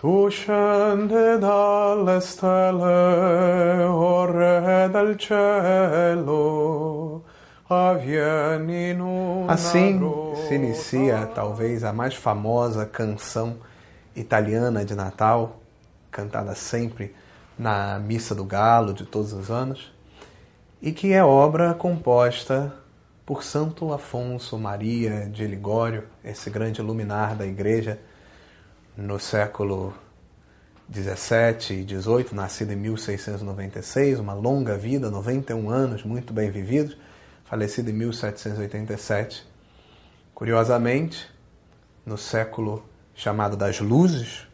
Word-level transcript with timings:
Tu 0.00 0.30
scendi 0.30 1.38
dalle 1.38 2.22
stelle, 2.22 3.84
o 3.84 4.24
Re 4.24 4.88
del 4.88 5.20
cielo, 5.20 7.22
Assim 9.46 10.00
se 10.48 10.54
inicia 10.54 11.26
talvez 11.34 11.84
a 11.84 11.92
mais 11.92 12.14
famosa 12.14 12.86
canção 12.86 13.58
italiana 14.16 14.86
de 14.86 14.94
Natal, 14.94 15.60
cantada 16.10 16.54
sempre 16.54 17.14
na 17.58 17.98
Missa 17.98 18.34
do 18.34 18.46
Galo 18.46 18.94
de 18.94 19.04
todos 19.04 19.34
os 19.34 19.50
anos, 19.50 19.92
e 20.80 20.92
que 20.92 21.12
é 21.12 21.22
obra 21.22 21.74
composta 21.74 22.72
por 23.26 23.44
Santo 23.44 23.92
Afonso 23.92 24.56
Maria 24.56 25.28
de 25.28 25.46
Ligório, 25.46 26.04
esse 26.24 26.48
grande 26.48 26.80
luminar 26.80 27.36
da 27.36 27.44
igreja 27.44 27.98
no 28.96 29.18
século 29.18 29.94
17 30.88 31.74
e 31.74 31.84
18, 31.84 32.34
nascido 32.34 32.72
em 32.72 32.76
1696, 32.76 34.18
uma 34.18 34.34
longa 34.34 34.76
vida, 34.76 35.10
91 35.10 35.70
anos, 35.70 36.02
muito 36.02 36.32
bem 36.32 36.50
vividos, 36.50 36.96
falecido 37.44 37.90
em 37.90 37.92
1787. 37.92 39.46
Curiosamente, 40.34 41.30
no 42.04 42.18
século 42.18 42.84
chamado 43.14 43.56
das 43.56 43.80
Luzes, 43.80 44.48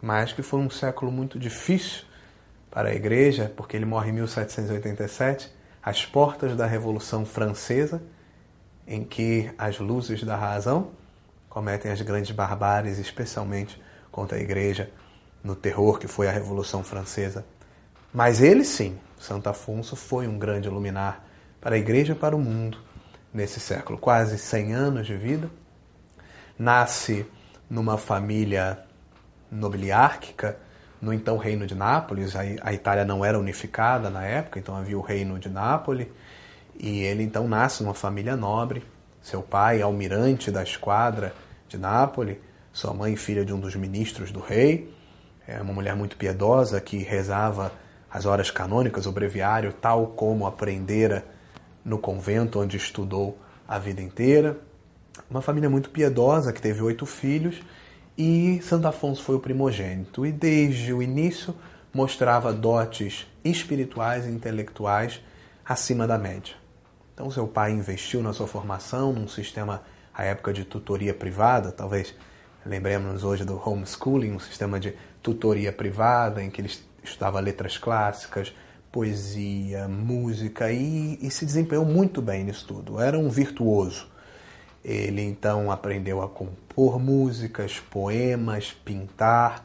mas 0.00 0.32
que 0.32 0.42
foi 0.42 0.58
um 0.58 0.70
século 0.70 1.12
muito 1.12 1.38
difícil 1.38 2.04
para 2.70 2.88
a 2.88 2.94
igreja, 2.94 3.52
porque 3.56 3.76
ele 3.76 3.84
morre 3.84 4.10
em 4.10 4.14
1787, 4.14 5.52
às 5.82 6.04
portas 6.04 6.56
da 6.56 6.66
Revolução 6.66 7.24
Francesa, 7.24 8.02
em 8.86 9.04
que 9.04 9.50
as 9.56 9.78
luzes 9.78 10.24
da 10.24 10.36
razão 10.36 10.90
cometem 11.52 11.92
as 11.92 12.00
grandes 12.00 12.30
barbáries, 12.30 12.98
especialmente 12.98 13.78
contra 14.10 14.38
a 14.38 14.40
igreja, 14.40 14.90
no 15.44 15.54
terror 15.54 15.98
que 15.98 16.08
foi 16.08 16.26
a 16.26 16.32
Revolução 16.32 16.82
Francesa. 16.82 17.44
Mas 18.10 18.40
ele 18.40 18.64
sim, 18.64 18.98
Santo 19.18 19.50
Afonso, 19.50 19.94
foi 19.94 20.26
um 20.26 20.38
grande 20.38 20.70
luminar 20.70 21.22
para 21.60 21.74
a 21.74 21.78
igreja 21.78 22.14
e 22.14 22.16
para 22.16 22.34
o 22.34 22.38
mundo 22.38 22.78
nesse 23.34 23.60
século. 23.60 23.98
Quase 23.98 24.38
100 24.38 24.72
anos 24.72 25.06
de 25.06 25.14
vida. 25.14 25.50
Nasce 26.58 27.26
numa 27.68 27.98
família 27.98 28.82
nobiliárquica, 29.50 30.56
no 31.02 31.12
então 31.12 31.36
Reino 31.36 31.66
de 31.66 31.74
Nápoles. 31.74 32.34
A 32.34 32.72
Itália 32.72 33.04
não 33.04 33.22
era 33.22 33.38
unificada 33.38 34.08
na 34.08 34.24
época, 34.24 34.58
então 34.58 34.74
havia 34.74 34.96
o 34.96 35.02
Reino 35.02 35.38
de 35.38 35.50
Nápoles. 35.50 36.08
E 36.78 37.00
ele 37.00 37.22
então 37.22 37.46
nasce 37.46 37.82
numa 37.82 37.92
família 37.92 38.36
nobre. 38.36 38.82
Seu 39.22 39.40
pai, 39.40 39.80
almirante 39.80 40.50
da 40.50 40.62
esquadra 40.62 41.32
de 41.68 41.78
Nápoles, 41.78 42.36
sua 42.72 42.92
mãe, 42.92 43.14
filha 43.16 43.44
de 43.44 43.52
um 43.52 43.60
dos 43.60 43.76
ministros 43.76 44.32
do 44.32 44.40
rei. 44.40 44.92
É 45.46 45.60
uma 45.60 45.72
mulher 45.72 45.94
muito 45.94 46.16
piedosa 46.16 46.80
que 46.80 46.98
rezava 46.98 47.72
as 48.10 48.26
horas 48.26 48.50
canônicas, 48.50 49.06
o 49.06 49.12
breviário, 49.12 49.72
tal 49.72 50.08
como 50.08 50.46
aprendera 50.46 51.24
no 51.84 51.98
convento 51.98 52.60
onde 52.60 52.76
estudou 52.76 53.38
a 53.66 53.78
vida 53.78 54.02
inteira. 54.02 54.58
Uma 55.30 55.40
família 55.40 55.70
muito 55.70 55.90
piedosa 55.90 56.52
que 56.52 56.60
teve 56.60 56.82
oito 56.82 57.06
filhos 57.06 57.62
e 58.16 58.60
Santo 58.62 58.86
Afonso 58.88 59.22
foi 59.22 59.36
o 59.36 59.40
primogênito. 59.40 60.26
E 60.26 60.32
desde 60.32 60.92
o 60.92 61.02
início 61.02 61.54
mostrava 61.92 62.52
dotes 62.52 63.26
espirituais 63.44 64.26
e 64.26 64.30
intelectuais 64.30 65.20
acima 65.64 66.06
da 66.06 66.18
média. 66.18 66.61
Então, 67.14 67.30
seu 67.30 67.46
pai 67.46 67.72
investiu 67.72 68.22
na 68.22 68.32
sua 68.32 68.46
formação 68.46 69.12
num 69.12 69.28
sistema, 69.28 69.82
à 70.14 70.24
época 70.24 70.52
de 70.52 70.64
tutoria 70.64 71.12
privada, 71.12 71.70
talvez 71.70 72.14
lembremos 72.64 73.24
hoje 73.24 73.44
do 73.44 73.60
homeschooling, 73.62 74.32
um 74.32 74.38
sistema 74.38 74.78
de 74.80 74.94
tutoria 75.22 75.72
privada 75.72 76.42
em 76.42 76.50
que 76.50 76.60
ele 76.60 76.70
estudava 77.02 77.40
letras 77.40 77.76
clássicas, 77.76 78.54
poesia, 78.90 79.88
música 79.88 80.70
e, 80.70 81.18
e, 81.20 81.30
se 81.30 81.46
desempenhou 81.46 81.84
muito 81.84 82.20
bem 82.20 82.44
nisso 82.44 82.66
tudo. 82.66 83.00
Era 83.00 83.18
um 83.18 83.28
virtuoso. 83.28 84.06
Ele 84.84 85.22
então 85.22 85.70
aprendeu 85.70 86.22
a 86.22 86.28
compor 86.28 86.98
músicas, 86.98 87.80
poemas, 87.90 88.72
pintar. 88.72 89.64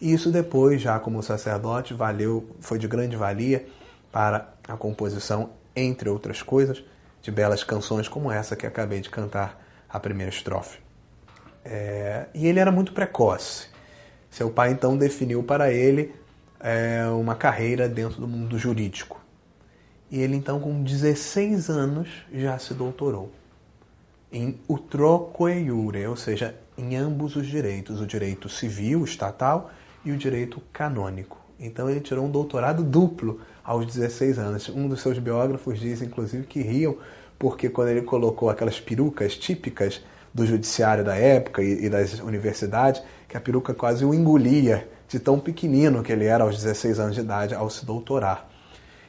E 0.00 0.12
isso 0.12 0.30
depois, 0.30 0.82
já 0.82 0.98
como 0.98 1.22
sacerdote, 1.22 1.94
valeu, 1.94 2.54
foi 2.60 2.78
de 2.78 2.86
grande 2.86 3.16
valia 3.16 3.66
para 4.12 4.52
a 4.68 4.76
composição, 4.76 5.50
entre 5.76 6.08
outras 6.08 6.42
coisas, 6.42 6.82
de 7.22 7.30
belas 7.30 7.62
canções 7.62 8.08
como 8.08 8.32
essa 8.32 8.56
que 8.56 8.66
acabei 8.66 9.00
de 9.00 9.10
cantar 9.10 9.62
a 9.88 10.00
primeira 10.00 10.32
estrofe. 10.32 10.78
É, 11.64 12.26
e 12.34 12.46
ele 12.46 12.58
era 12.58 12.72
muito 12.72 12.92
precoce. 12.92 13.68
Seu 14.30 14.50
pai 14.50 14.72
então 14.72 14.96
definiu 14.96 15.42
para 15.42 15.72
ele 15.72 16.14
é, 16.58 17.06
uma 17.08 17.34
carreira 17.34 17.88
dentro 17.88 18.20
do 18.20 18.26
mundo 18.26 18.58
jurídico. 18.58 19.20
E 20.10 20.20
ele 20.20 20.36
então, 20.36 20.58
com 20.60 20.82
16 20.82 21.68
anos, 21.68 22.08
já 22.32 22.58
se 22.58 22.72
doutorou 22.74 23.32
em 24.32 24.58
utroque 24.68 25.44
iure, 25.44 26.06
ou 26.06 26.16
seja, 26.16 26.54
em 26.76 26.96
ambos 26.96 27.36
os 27.36 27.46
direitos, 27.46 28.00
o 28.00 28.06
direito 28.06 28.48
civil, 28.48 29.04
estatal, 29.04 29.70
e 30.04 30.12
o 30.12 30.16
direito 30.16 30.60
canônico. 30.72 31.38
Então 31.58 31.88
ele 31.88 32.00
tirou 32.00 32.26
um 32.26 32.30
doutorado 32.30 32.82
duplo 32.82 33.40
aos 33.64 33.86
16 33.86 34.38
anos. 34.38 34.68
Um 34.68 34.88
dos 34.88 35.00
seus 35.00 35.18
biógrafos 35.18 35.78
diz, 35.78 36.02
inclusive, 36.02 36.46
que 36.46 36.60
riam 36.60 36.96
porque 37.38 37.68
quando 37.68 37.88
ele 37.88 38.02
colocou 38.02 38.48
aquelas 38.48 38.80
perucas 38.80 39.36
típicas 39.36 40.02
do 40.32 40.46
judiciário 40.46 41.04
da 41.04 41.16
época 41.16 41.62
e, 41.62 41.88
das 41.88 42.20
universidades, 42.20 43.02
que 43.28 43.36
a 43.36 43.40
peruca 43.40 43.72
quase 43.74 44.04
o 44.04 44.14
engolia 44.14 44.88
de 45.08 45.18
tão 45.18 45.38
pequenino 45.38 46.02
que 46.02 46.12
ele 46.12 46.26
era 46.26 46.44
aos 46.44 46.56
16 46.56 46.98
anos 46.98 47.14
de 47.14 47.20
idade 47.20 47.54
ao 47.54 47.70
se 47.70 47.86
doutorar. 47.86 48.48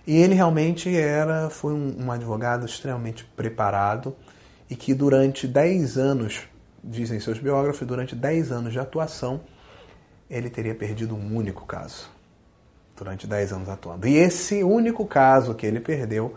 E 0.06 0.16
ele 0.16 0.36
realmente 0.36 0.96
era, 0.96 1.50
foi 1.50 1.74
um, 1.74 2.06
um 2.06 2.12
advogado 2.12 2.66
extremamente 2.66 3.26
preparado 3.36 4.16
e 4.70 4.76
que 4.76 4.94
durante 4.94 5.48
10 5.48 5.98
anos, 5.98 6.42
dizem 6.82 7.20
seus 7.20 7.40
biógrafos, 7.40 7.86
durante 7.86 8.16
10 8.16 8.52
anos 8.52 8.72
de 8.72 8.80
atuação, 8.80 9.42
ele 10.30 10.50
teria 10.50 10.76
perdido 10.76 11.14
um 11.14 11.36
único 11.36 11.66
caso. 11.66 12.17
Durante 12.98 13.28
10 13.28 13.54
anos 13.54 13.70
atuando. 13.70 14.08
E 14.08 14.16
esse 14.16 14.64
único 14.64 15.06
caso 15.06 15.54
que 15.54 15.66
ele 15.66 15.80
perdeu 15.80 16.36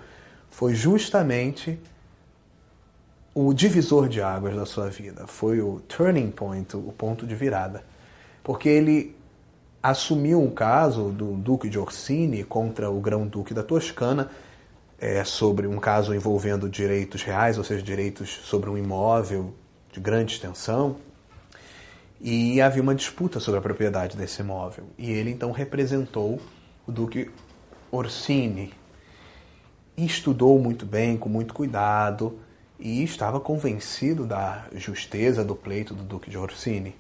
foi 0.51 0.75
justamente 0.75 1.79
o 3.35 3.55
divisor 3.55 4.09
de 4.09 4.21
águas 4.21 4.55
da 4.55 4.67
sua 4.67 4.89
vida. 4.89 5.27
Foi 5.27 5.61
o 5.61 5.81
turning 5.89 6.31
point, 6.31 6.77
o 6.77 6.93
ponto 6.93 7.27
de 7.27 7.35
virada. 7.35 7.83
Porque 8.43 8.69
ele 8.69 9.17
assumiu 9.83 10.43
um 10.43 10.51
caso 10.51 11.11
do 11.11 11.33
Duque 11.37 11.69
de 11.69 11.79
Orsini 11.79 12.45
contra 12.45 12.91
o 12.91 13.01
Grão-Duque 13.01 13.55
da 13.55 13.63
Toscana, 13.63 14.31
é, 14.99 15.25
sobre 15.25 15.67
um 15.67 15.79
caso 15.79 16.15
envolvendo 16.15 16.69
direitos 16.69 17.23
reais, 17.23 17.57
ou 17.57 17.65
seja, 17.65 17.83
direitos 17.83 18.29
sobre 18.45 18.69
um 18.69 18.77
imóvel 18.77 19.55
de 19.91 19.99
grande 19.99 20.35
extensão. 20.35 20.97
E 22.21 22.61
havia 22.61 22.83
uma 22.83 22.95
disputa 22.95 23.41
sobre 23.41 23.59
a 23.59 23.63
propriedade 23.63 24.17
desse 24.17 24.43
imóvel. 24.43 24.85
E 24.99 25.11
ele 25.11 25.31
então 25.31 25.53
representou 25.53 26.41
o 26.87 26.93
Duque 26.93 27.31
Orsini. 27.91 28.73
E 29.97 30.05
estudou 30.05 30.59
muito 30.59 30.85
bem, 30.85 31.17
com 31.17 31.29
muito 31.29 31.55
cuidado, 31.55 32.39
e 32.79 33.03
estava 33.03 33.41
convencido 33.41 34.27
da 34.27 34.67
justeza 34.75 35.45
do 35.45 35.55
pleito 35.55 35.95
do 35.95 36.03
Duque 36.03 36.31
de 36.31 36.39
Orsini. 36.39 36.95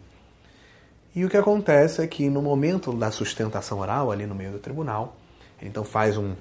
E 1.14 1.24
o 1.24 1.28
que 1.28 1.36
acontece 1.36 2.02
é 2.02 2.06
que 2.06 2.28
no 2.28 2.40
momento 2.40 2.92
da 2.92 3.10
sustentação 3.10 3.78
oral, 3.78 4.12
ali 4.12 4.26
no 4.26 4.34
meio 4.34 4.52
do 4.52 4.58
tribunal, 4.58 5.16
ele 5.60 5.70
então 5.70 5.84
faz 5.84 6.16
um 6.16 6.34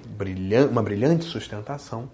uma 0.70 0.82
brilhante 0.82 1.24
sustentação, 1.24 2.10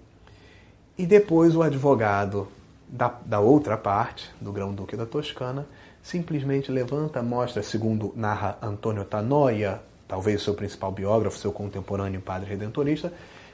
e 0.97 1.05
depois 1.05 1.55
o 1.55 1.61
advogado 1.61 2.47
da, 2.87 3.13
da 3.25 3.39
outra 3.39 3.77
parte, 3.77 4.31
do 4.41 4.51
Grão-Duque 4.51 4.95
da 4.95 5.05
Toscana, 5.05 5.67
simplesmente 6.07 6.71
levanta, 6.71 7.21
mostra, 7.21 7.61
segundo 7.61 8.13
narra 8.15 8.57
Antônio 8.61 9.03
Tanoia, 9.03 9.81
talvez 10.07 10.41
seu 10.41 10.53
principal 10.53 10.89
biógrafo, 10.89 11.37
seu 11.37 11.51
contemporâneo 11.51 12.21
padre 12.21 12.49
redentorista, 12.49 13.11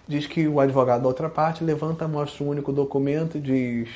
diz 0.07 0.27
que 0.27 0.47
o 0.47 0.59
advogado 0.59 1.01
da 1.01 1.07
outra 1.07 1.27
parte 1.27 1.63
levanta, 1.63 2.07
mostra 2.07 2.43
um 2.43 2.49
único 2.49 2.71
documento 2.71 3.39
e 3.39 3.41
diz 3.41 3.89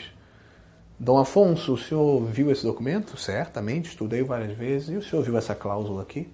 Dom 0.98 1.20
Afonso, 1.20 1.74
o 1.74 1.78
senhor 1.78 2.26
viu 2.26 2.50
esse 2.50 2.64
documento? 2.64 3.16
Certamente, 3.16 3.90
estudei 3.90 4.24
várias 4.24 4.58
vezes. 4.58 4.90
E 4.90 4.96
o 4.96 5.04
senhor 5.04 5.22
viu 5.22 5.38
essa 5.38 5.54
cláusula 5.54 6.02
aqui? 6.02 6.28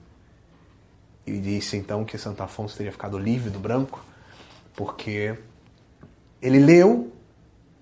E 1.27 1.37
disse 1.37 1.75
então 1.75 2.05
que 2.05 2.17
Santo 2.17 2.41
Afonso 2.41 2.77
teria 2.77 2.93
ficado 2.93 3.17
livre 3.17 3.49
do 3.49 3.59
branco, 3.59 4.01
porque 4.73 5.37
ele 6.41 6.59
leu, 6.59 7.11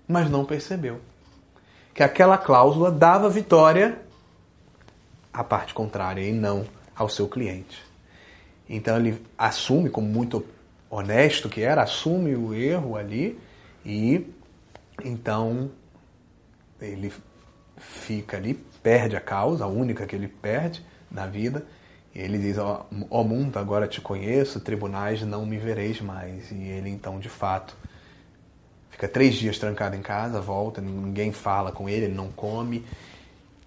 mas 0.08 0.28
não 0.28 0.44
percebeu 0.44 0.98
que 1.94 2.02
aquela 2.02 2.38
cláusula 2.38 2.90
dava 2.90 3.28
vitória 3.28 4.00
à 5.32 5.42
parte 5.42 5.72
contrária 5.74 6.20
e 6.20 6.32
não 6.32 6.64
ao 6.94 7.08
seu 7.08 7.28
cliente. 7.28 7.82
Então 8.68 8.96
ele 8.96 9.24
assume, 9.36 9.90
como 9.90 10.06
muito 10.06 10.44
honesto 10.88 11.48
que 11.48 11.62
era, 11.62 11.82
assume 11.82 12.34
o 12.34 12.54
erro 12.54 12.96
ali 12.96 13.38
e 13.84 14.32
então 15.04 15.70
ele 16.80 17.12
fica 17.76 18.36
ali, 18.36 18.54
perde 18.82 19.16
a 19.16 19.20
causa, 19.20 19.64
a 19.64 19.68
única 19.68 20.06
que 20.06 20.14
ele 20.14 20.28
perde, 20.28 20.84
na 21.12 21.26
vida. 21.26 21.64
E 22.14 22.20
ele 22.20 22.38
diz: 22.38 22.58
Ó 22.58 22.86
oh, 23.10 23.24
mundo, 23.24 23.58
agora 23.58 23.86
te 23.86 24.00
conheço, 24.00 24.60
tribunais 24.60 25.22
não 25.22 25.46
me 25.46 25.58
vereis 25.58 26.00
mais. 26.00 26.50
E 26.50 26.62
ele 26.62 26.90
então, 26.90 27.18
de 27.18 27.28
fato, 27.28 27.76
fica 28.90 29.08
três 29.08 29.34
dias 29.34 29.58
trancado 29.58 29.96
em 29.96 30.02
casa, 30.02 30.40
volta, 30.40 30.80
ninguém 30.80 31.32
fala 31.32 31.72
com 31.72 31.88
ele, 31.88 32.06
ele 32.06 32.14
não 32.14 32.30
come. 32.30 32.84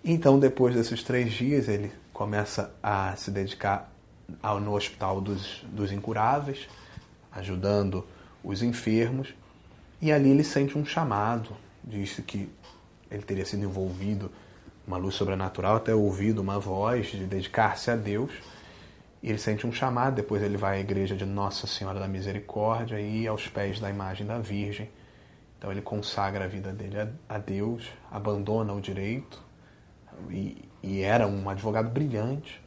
Então, 0.07 0.37
depois 0.37 0.75
desses 0.75 1.01
três 1.01 1.33
dias, 1.33 1.67
ele 1.67 1.91
começa 2.13 2.71
a 2.83 3.15
se 3.15 3.31
dedicar 3.31 3.91
ao, 4.39 4.59
no 4.59 4.75
hospital 4.75 5.19
dos, 5.19 5.65
dos 5.67 5.91
incuráveis, 5.91 6.69
ajudando 7.31 8.05
os 8.43 8.61
enfermos. 8.61 9.33
E 9.99 10.11
ali 10.11 10.29
ele 10.29 10.43
sente 10.43 10.77
um 10.77 10.85
chamado, 10.85 11.57
disse 11.83 12.21
que 12.21 12.47
ele 13.09 13.23
teria 13.23 13.43
sido 13.47 13.63
envolvido 13.63 14.31
uma 14.85 14.97
luz 14.97 15.15
sobrenatural, 15.15 15.77
até 15.77 15.95
ouvido 15.95 16.37
uma 16.37 16.59
voz 16.59 17.07
de 17.07 17.25
dedicar-se 17.25 17.89
a 17.89 17.95
Deus. 17.95 18.31
E 19.23 19.29
ele 19.29 19.39
sente 19.39 19.65
um 19.65 19.71
chamado, 19.71 20.17
depois 20.17 20.43
ele 20.43 20.55
vai 20.55 20.77
à 20.77 20.79
igreja 20.81 21.15
de 21.15 21.25
Nossa 21.25 21.65
Senhora 21.65 21.99
da 21.99 22.07
Misericórdia 22.07 23.01
e 23.01 23.25
aos 23.25 23.47
pés 23.47 23.79
da 23.79 23.89
imagem 23.89 24.27
da 24.27 24.37
Virgem. 24.37 24.87
Então 25.57 25.71
ele 25.71 25.81
consagra 25.81 26.45
a 26.45 26.47
vida 26.47 26.71
dele 26.71 27.09
a 27.27 27.39
Deus, 27.39 27.87
abandona 28.11 28.71
o 28.71 28.79
direito, 28.79 29.43
e, 30.29 30.63
e 30.81 31.01
era 31.01 31.27
um 31.27 31.49
advogado 31.49 31.89
brilhante, 31.89 32.61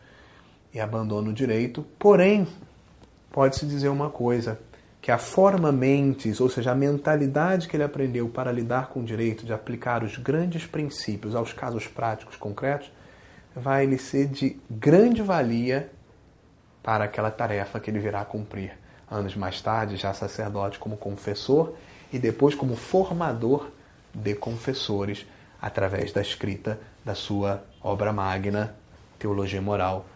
e 0.72 0.80
abandona 0.80 1.30
o 1.30 1.32
direito. 1.32 1.84
Porém, 1.98 2.46
pode-se 3.30 3.66
dizer 3.66 3.88
uma 3.88 4.10
coisa, 4.10 4.58
que 5.00 5.12
a 5.12 5.18
forma 5.18 5.70
mentes, 5.70 6.40
ou 6.40 6.48
seja, 6.48 6.72
a 6.72 6.74
mentalidade 6.74 7.68
que 7.68 7.76
ele 7.76 7.84
aprendeu 7.84 8.28
para 8.28 8.52
lidar 8.52 8.88
com 8.88 9.00
o 9.00 9.04
direito, 9.04 9.46
de 9.46 9.52
aplicar 9.52 10.02
os 10.02 10.16
grandes 10.16 10.66
princípios 10.66 11.34
aos 11.34 11.52
casos 11.52 11.86
práticos 11.86 12.36
concretos, 12.36 12.90
vai 13.54 13.86
lhe 13.86 13.98
ser 13.98 14.26
de 14.26 14.60
grande 14.70 15.22
valia 15.22 15.90
para 16.82 17.04
aquela 17.04 17.30
tarefa 17.30 17.80
que 17.80 17.90
ele 17.90 17.98
virá 17.98 18.24
cumprir. 18.24 18.76
Anos 19.10 19.34
mais 19.34 19.60
tarde, 19.60 19.96
já 19.96 20.12
sacerdote 20.12 20.78
como 20.78 20.96
confessor 20.96 21.74
e 22.12 22.18
depois 22.18 22.54
como 22.54 22.76
formador 22.76 23.70
de 24.14 24.34
confessores 24.34 25.26
através 25.60 26.12
da 26.12 26.20
escrita 26.20 26.78
da 27.04 27.14
sua 27.14 27.64
obra 27.82 28.12
magna, 28.12 28.74
Teologia 29.18 29.60
Moral. 29.60 30.06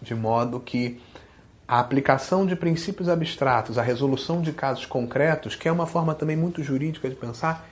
De 0.00 0.14
modo 0.14 0.60
que 0.60 1.00
a 1.66 1.80
aplicação 1.80 2.46
de 2.46 2.54
princípios 2.54 3.08
abstratos, 3.08 3.76
a 3.76 3.82
resolução 3.82 4.40
de 4.40 4.52
casos 4.52 4.86
concretos, 4.86 5.56
que 5.56 5.68
é 5.68 5.72
uma 5.72 5.86
forma 5.86 6.14
também 6.14 6.36
muito 6.36 6.62
jurídica 6.62 7.08
de 7.08 7.16
pensar, 7.16 7.68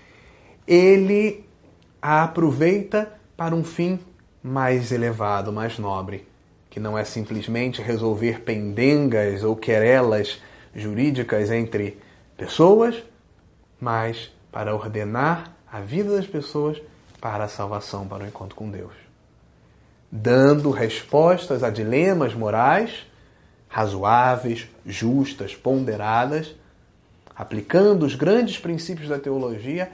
ele 0.66 1.44
a 2.02 2.24
aproveita 2.24 3.12
para 3.36 3.54
um 3.54 3.62
fim 3.62 3.98
mais 4.42 4.90
elevado, 4.90 5.52
mais 5.52 5.78
nobre, 5.78 6.26
que 6.68 6.80
não 6.80 6.98
é 6.98 7.04
simplesmente 7.04 7.80
resolver 7.80 8.40
pendengas 8.40 9.44
ou 9.44 9.54
querelas 9.54 10.42
jurídicas 10.74 11.50
entre 11.50 11.98
pessoas, 12.36 13.02
mas 13.80 14.32
para 14.50 14.74
ordenar 14.74 15.53
a 15.74 15.80
vida 15.80 16.14
das 16.14 16.24
pessoas 16.24 16.80
para 17.20 17.42
a 17.42 17.48
salvação, 17.48 18.06
para 18.06 18.22
o 18.22 18.26
encontro 18.28 18.54
com 18.54 18.70
Deus. 18.70 18.92
Dando 20.08 20.70
respostas 20.70 21.64
a 21.64 21.70
dilemas 21.70 22.32
morais 22.32 23.04
razoáveis, 23.68 24.68
justas, 24.86 25.52
ponderadas, 25.56 26.54
aplicando 27.34 28.06
os 28.06 28.14
grandes 28.14 28.56
princípios 28.56 29.08
da 29.08 29.18
teologia 29.18 29.90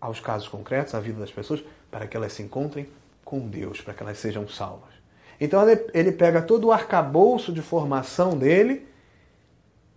aos 0.00 0.18
casos 0.18 0.48
concretos, 0.48 0.96
à 0.96 0.98
vida 1.00 1.20
das 1.20 1.30
pessoas, 1.30 1.62
para 1.92 2.08
que 2.08 2.16
elas 2.16 2.32
se 2.32 2.42
encontrem 2.42 2.88
com 3.24 3.38
Deus, 3.38 3.80
para 3.80 3.94
que 3.94 4.02
elas 4.02 4.18
sejam 4.18 4.48
salvas. 4.48 4.94
Então 5.40 5.64
ele 5.94 6.10
pega 6.10 6.42
todo 6.42 6.64
o 6.64 6.72
arcabouço 6.72 7.52
de 7.52 7.62
formação 7.62 8.36
dele 8.36 8.84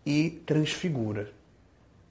e 0.06 0.30
transfigura. 0.46 1.32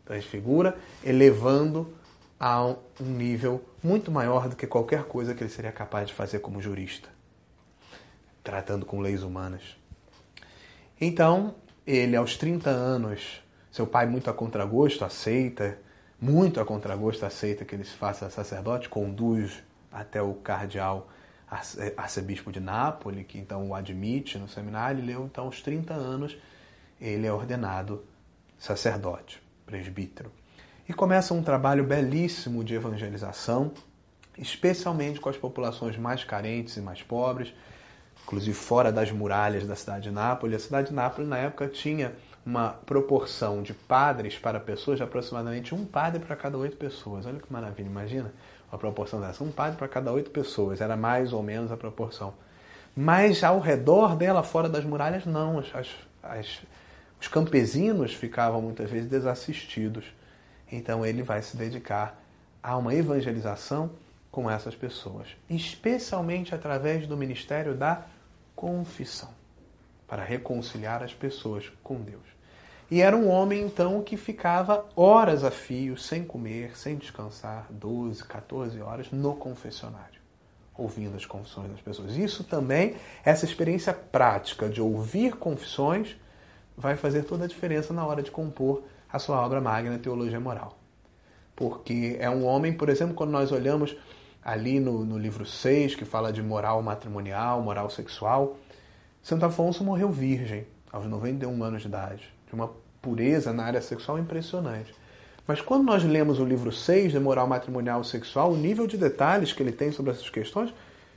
Transfigura, 0.05 0.77
elevando 1.05 1.95
a 2.39 2.65
um 2.65 2.77
nível 3.01 3.65
muito 3.83 4.11
maior 4.11 4.49
do 4.49 4.57
que 4.57 4.67
qualquer 4.67 5.05
coisa 5.05 5.35
que 5.35 5.43
ele 5.43 5.51
seria 5.51 5.73
capaz 5.73 6.09
de 6.09 6.15
fazer 6.15 6.41
como 6.41 6.61
jurista, 6.61 7.09
tratando 8.45 8.85
com 8.85 9.01
leis 9.01 9.23
humanas. 9.23 9.77
Então, 11.01 11.55
ele, 11.87 12.17
aos 12.17 12.37
30 12.37 12.71
anos, 12.71 13.43
seu 13.71 13.87
pai, 13.87 14.07
muito 14.07 14.29
a 14.31 14.35
contragosto, 14.35 15.05
aceita, 15.05 15.79
muito 16.21 16.61
a 16.61 16.65
contragosto, 16.65 17.25
aceita 17.25 17.65
que 17.65 17.75
ele 17.75 17.85
se 17.85 17.95
faça 17.95 18.29
sacerdote, 18.31 18.89
conduz 18.89 19.63
até 19.93 20.21
o 20.21 20.35
cardeal 20.35 21.09
arcebispo 21.97 22.51
de 22.51 22.59
Nápoles, 22.59 23.25
que 23.27 23.39
então 23.39 23.69
o 23.69 23.75
admite 23.75 24.37
no 24.37 24.49
seminário, 24.49 25.03
e 25.03 25.07
leu, 25.07 25.27
então, 25.27 25.45
aos 25.45 25.63
30 25.63 25.95
anos, 25.95 26.37
ele 27.01 27.27
é 27.27 27.33
ordenado 27.33 28.05
sacerdote, 28.59 29.41
presbítero. 29.65 30.31
E 30.89 30.93
começa 30.93 31.35
um 31.35 31.43
trabalho 31.43 31.83
belíssimo 31.83 32.63
de 32.63 32.75
evangelização, 32.75 33.73
especialmente 34.39 35.19
com 35.19 35.29
as 35.29 35.37
populações 35.37 35.97
mais 35.97 36.23
carentes 36.23 36.77
e 36.77 36.81
mais 36.81 37.03
pobres, 37.03 37.53
inclusive 38.23 38.55
fora 38.55 38.93
das 38.93 39.11
muralhas 39.11 39.67
da 39.67 39.75
cidade 39.75 40.05
de 40.05 40.11
Nápoles. 40.13 40.55
A 40.55 40.65
cidade 40.65 40.89
de 40.89 40.95
Nápoles, 40.95 41.29
na 41.29 41.39
época, 41.39 41.67
tinha 41.67 42.13
uma 42.45 42.69
proporção 42.71 43.63
de 43.63 43.75
padres 43.75 44.39
para 44.39 44.61
pessoas 44.61 44.99
de 44.99 45.03
aproximadamente 45.03 45.75
um 45.75 45.85
padre 45.85 46.21
para 46.21 46.37
cada 46.37 46.57
oito 46.57 46.77
pessoas. 46.77 47.27
Olha 47.27 47.41
que 47.41 47.53
maravilha, 47.53 47.89
imagina 47.89 48.33
a 48.71 48.79
proporção 48.79 49.21
dessa. 49.21 49.43
Um 49.43 49.51
padre 49.51 49.77
para 49.77 49.89
cada 49.89 50.13
oito 50.13 50.31
pessoas, 50.31 50.81
era 50.81 50.97
mais 50.97 51.33
ou 51.33 51.43
menos 51.43 51.73
a 51.73 51.77
proporção. 51.77 52.35
Mas 52.95 53.43
ao 53.43 53.59
redor 53.59 54.15
dela, 54.15 54.45
fora 54.45 54.69
das 54.69 54.85
muralhas, 54.85 55.27
não. 55.27 55.59
As, 55.59 55.89
as, 56.23 56.61
os 57.21 57.27
campesinos 57.27 58.15
ficavam 58.15 58.63
muitas 58.63 58.89
vezes 58.89 59.11
desassistidos. 59.11 60.05
Então 60.71 61.05
ele 61.05 61.23
vai 61.23 61.43
se 61.43 61.57
dedicar 61.57 62.21
a 62.63 62.77
uma 62.77 62.95
evangelização 62.95 63.91
com 64.31 64.51
essas 64.51 64.75
pessoas, 64.75 65.29
especialmente 65.49 66.55
através 66.55 67.07
do 67.07 67.17
ministério 67.17 67.75
da 67.75 68.05
confissão, 68.55 69.31
para 70.07 70.23
reconciliar 70.23 71.03
as 71.03 71.15
pessoas 71.15 71.73
com 71.83 71.97
Deus. 71.97 72.37
E 72.91 73.01
era 73.01 73.17
um 73.17 73.29
homem, 73.29 73.63
então, 73.65 74.03
que 74.03 74.17
ficava 74.17 74.87
horas 74.95 75.43
a 75.43 75.51
fio, 75.51 75.97
sem 75.97 76.25
comer, 76.25 76.77
sem 76.77 76.97
descansar, 76.97 77.67
12, 77.71 78.23
14 78.25 78.81
horas, 78.81 79.11
no 79.11 79.35
confessionário, 79.35 80.21
ouvindo 80.77 81.17
as 81.17 81.27
confissões 81.27 81.71
das 81.71 81.81
pessoas. 81.81 82.17
Isso 82.17 82.45
também, 82.45 82.95
essa 83.25 83.45
experiência 83.45 83.93
prática 83.93 84.69
de 84.69 84.81
ouvir 84.81 85.35
confissões, 85.35 86.17
vai 86.77 86.95
fazer 86.95 87.23
toda 87.23 87.45
a 87.45 87.49
diferença 87.49 87.93
na 87.93 88.07
hora 88.07 88.23
de 88.23 88.31
compor 88.31 88.85
a 89.17 89.19
sua 89.19 89.45
obra 89.45 89.61
magna, 89.61 89.99
Teologia 89.99 90.39
Moral. 90.39 90.79
Porque 91.55 92.17
é 92.21 92.29
um 92.29 92.45
homem, 92.45 92.73
por 92.73 92.89
exemplo, 92.89 93.15
quando 93.15 93.31
nós 93.31 93.51
olhamos 93.51 93.97
ali 94.45 94.79
no, 94.79 95.05
no 95.05 95.19
livro 95.19 95.45
6, 95.45 95.95
que 95.95 96.05
fala 96.05 96.33
de 96.33 96.43
moral 96.43 96.83
matrimonial, 96.83 97.63
moral 97.63 97.91
sexual, 97.91 98.57
Santo 99.23 99.47
Afonso 99.47 99.83
morreu 99.83 100.11
virgem, 100.11 100.67
aos 100.93 101.07
91 101.07 101.65
anos 101.65 101.83
de 101.83 101.89
idade, 101.89 102.33
de 102.47 102.55
uma 102.55 102.71
pureza 103.03 103.53
na 103.53 103.65
área 103.65 103.81
sexual 103.81 104.19
impressionante. 104.19 104.95
Mas 105.47 105.61
quando 105.61 105.85
nós 105.85 106.05
lemos 106.05 106.39
o 106.39 106.45
livro 106.45 106.71
6 106.71 107.13
de 107.13 107.19
moral 107.19 107.47
matrimonial 107.47 108.03
e 108.03 108.05
sexual, 108.05 108.53
o 108.53 108.57
nível 108.57 108.87
de 108.87 108.99
detalhes 108.99 109.53
que 109.53 109.63
ele 109.63 109.73
tem 109.73 109.91
sobre 109.91 110.13
essas 110.13 110.29
questões 110.29 110.73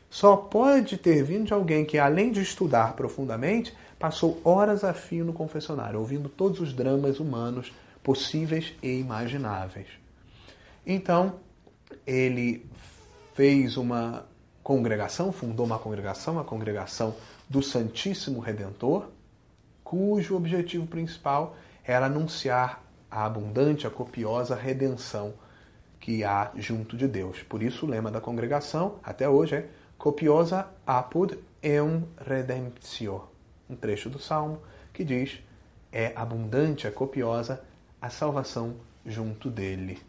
só 0.09 0.35
pode 0.35 0.97
ter 0.97 1.21
vindo 1.23 1.45
de 1.45 1.53
alguém 1.53 1.85
que, 1.85 1.99
além 1.99 2.31
de 2.31 2.41
estudar 2.41 2.93
profundamente, 2.93 3.75
passou 3.99 4.39
horas 4.43 4.83
a 4.83 4.93
fio 4.93 5.25
no 5.25 5.33
confessionário, 5.33 5.99
ouvindo 5.99 6.29
todos 6.29 6.59
os 6.61 6.73
dramas 6.73 7.19
humanos 7.19 7.71
possíveis 8.03 8.73
e 8.81 8.99
imagináveis. 8.99 9.87
Então, 10.85 11.39
ele 12.05 12.65
fez 13.33 13.77
uma 13.77 14.25
congregação, 14.63 15.31
fundou 15.31 15.65
uma 15.65 15.79
congregação, 15.79 16.39
a 16.39 16.43
congregação 16.43 17.15
do 17.49 17.61
Santíssimo 17.61 18.39
Redentor, 18.39 19.07
cujo 19.83 20.35
objetivo 20.35 20.85
principal 20.85 21.55
era 21.83 22.05
anunciar 22.05 22.83
a 23.09 23.25
abundante, 23.25 23.87
a 23.87 23.89
copiosa 23.89 24.55
redenção 24.55 25.33
que 25.99 26.23
há 26.23 26.51
junto 26.55 26.95
de 26.95 27.07
Deus. 27.07 27.41
Por 27.41 27.63
isso 27.63 27.85
o 27.85 27.89
lema 27.89 28.11
da 28.11 28.21
congregação 28.21 28.99
até 29.03 29.27
hoje 29.27 29.55
é 29.55 29.69
copiosa 29.97 30.67
apud 30.85 31.37
eum 31.61 32.03
redemptio, 32.25 33.23
um 33.69 33.75
trecho 33.75 34.09
do 34.09 34.19
Salmo 34.19 34.61
que 34.93 35.03
diz 35.03 35.39
é 35.91 36.13
abundante, 36.15 36.85
é 36.85 36.91
copiosa 36.91 37.63
a 38.01 38.09
salvação 38.09 38.75
junto 39.05 39.49
dele. 39.49 39.99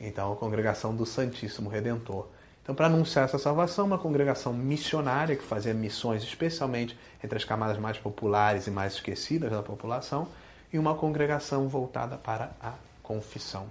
Então, 0.00 0.32
a 0.32 0.36
congregação 0.36 0.94
do 0.94 1.06
Santíssimo 1.06 1.70
Redentor. 1.70 2.26
Então, 2.62 2.74
para 2.74 2.86
anunciar 2.86 3.24
essa 3.24 3.38
salvação, 3.38 3.86
uma 3.86 3.98
congregação 3.98 4.52
missionária 4.52 5.36
que 5.36 5.44
fazia 5.44 5.72
missões 5.72 6.22
especialmente 6.22 6.98
entre 7.22 7.36
as 7.36 7.44
camadas 7.44 7.78
mais 7.78 7.96
populares 7.96 8.66
e 8.66 8.70
mais 8.70 8.94
esquecidas 8.94 9.50
da 9.50 9.62
população, 9.62 10.28
e 10.72 10.78
uma 10.78 10.94
congregação 10.94 11.68
voltada 11.68 12.16
para 12.16 12.50
a 12.60 12.72
confissão. 13.02 13.70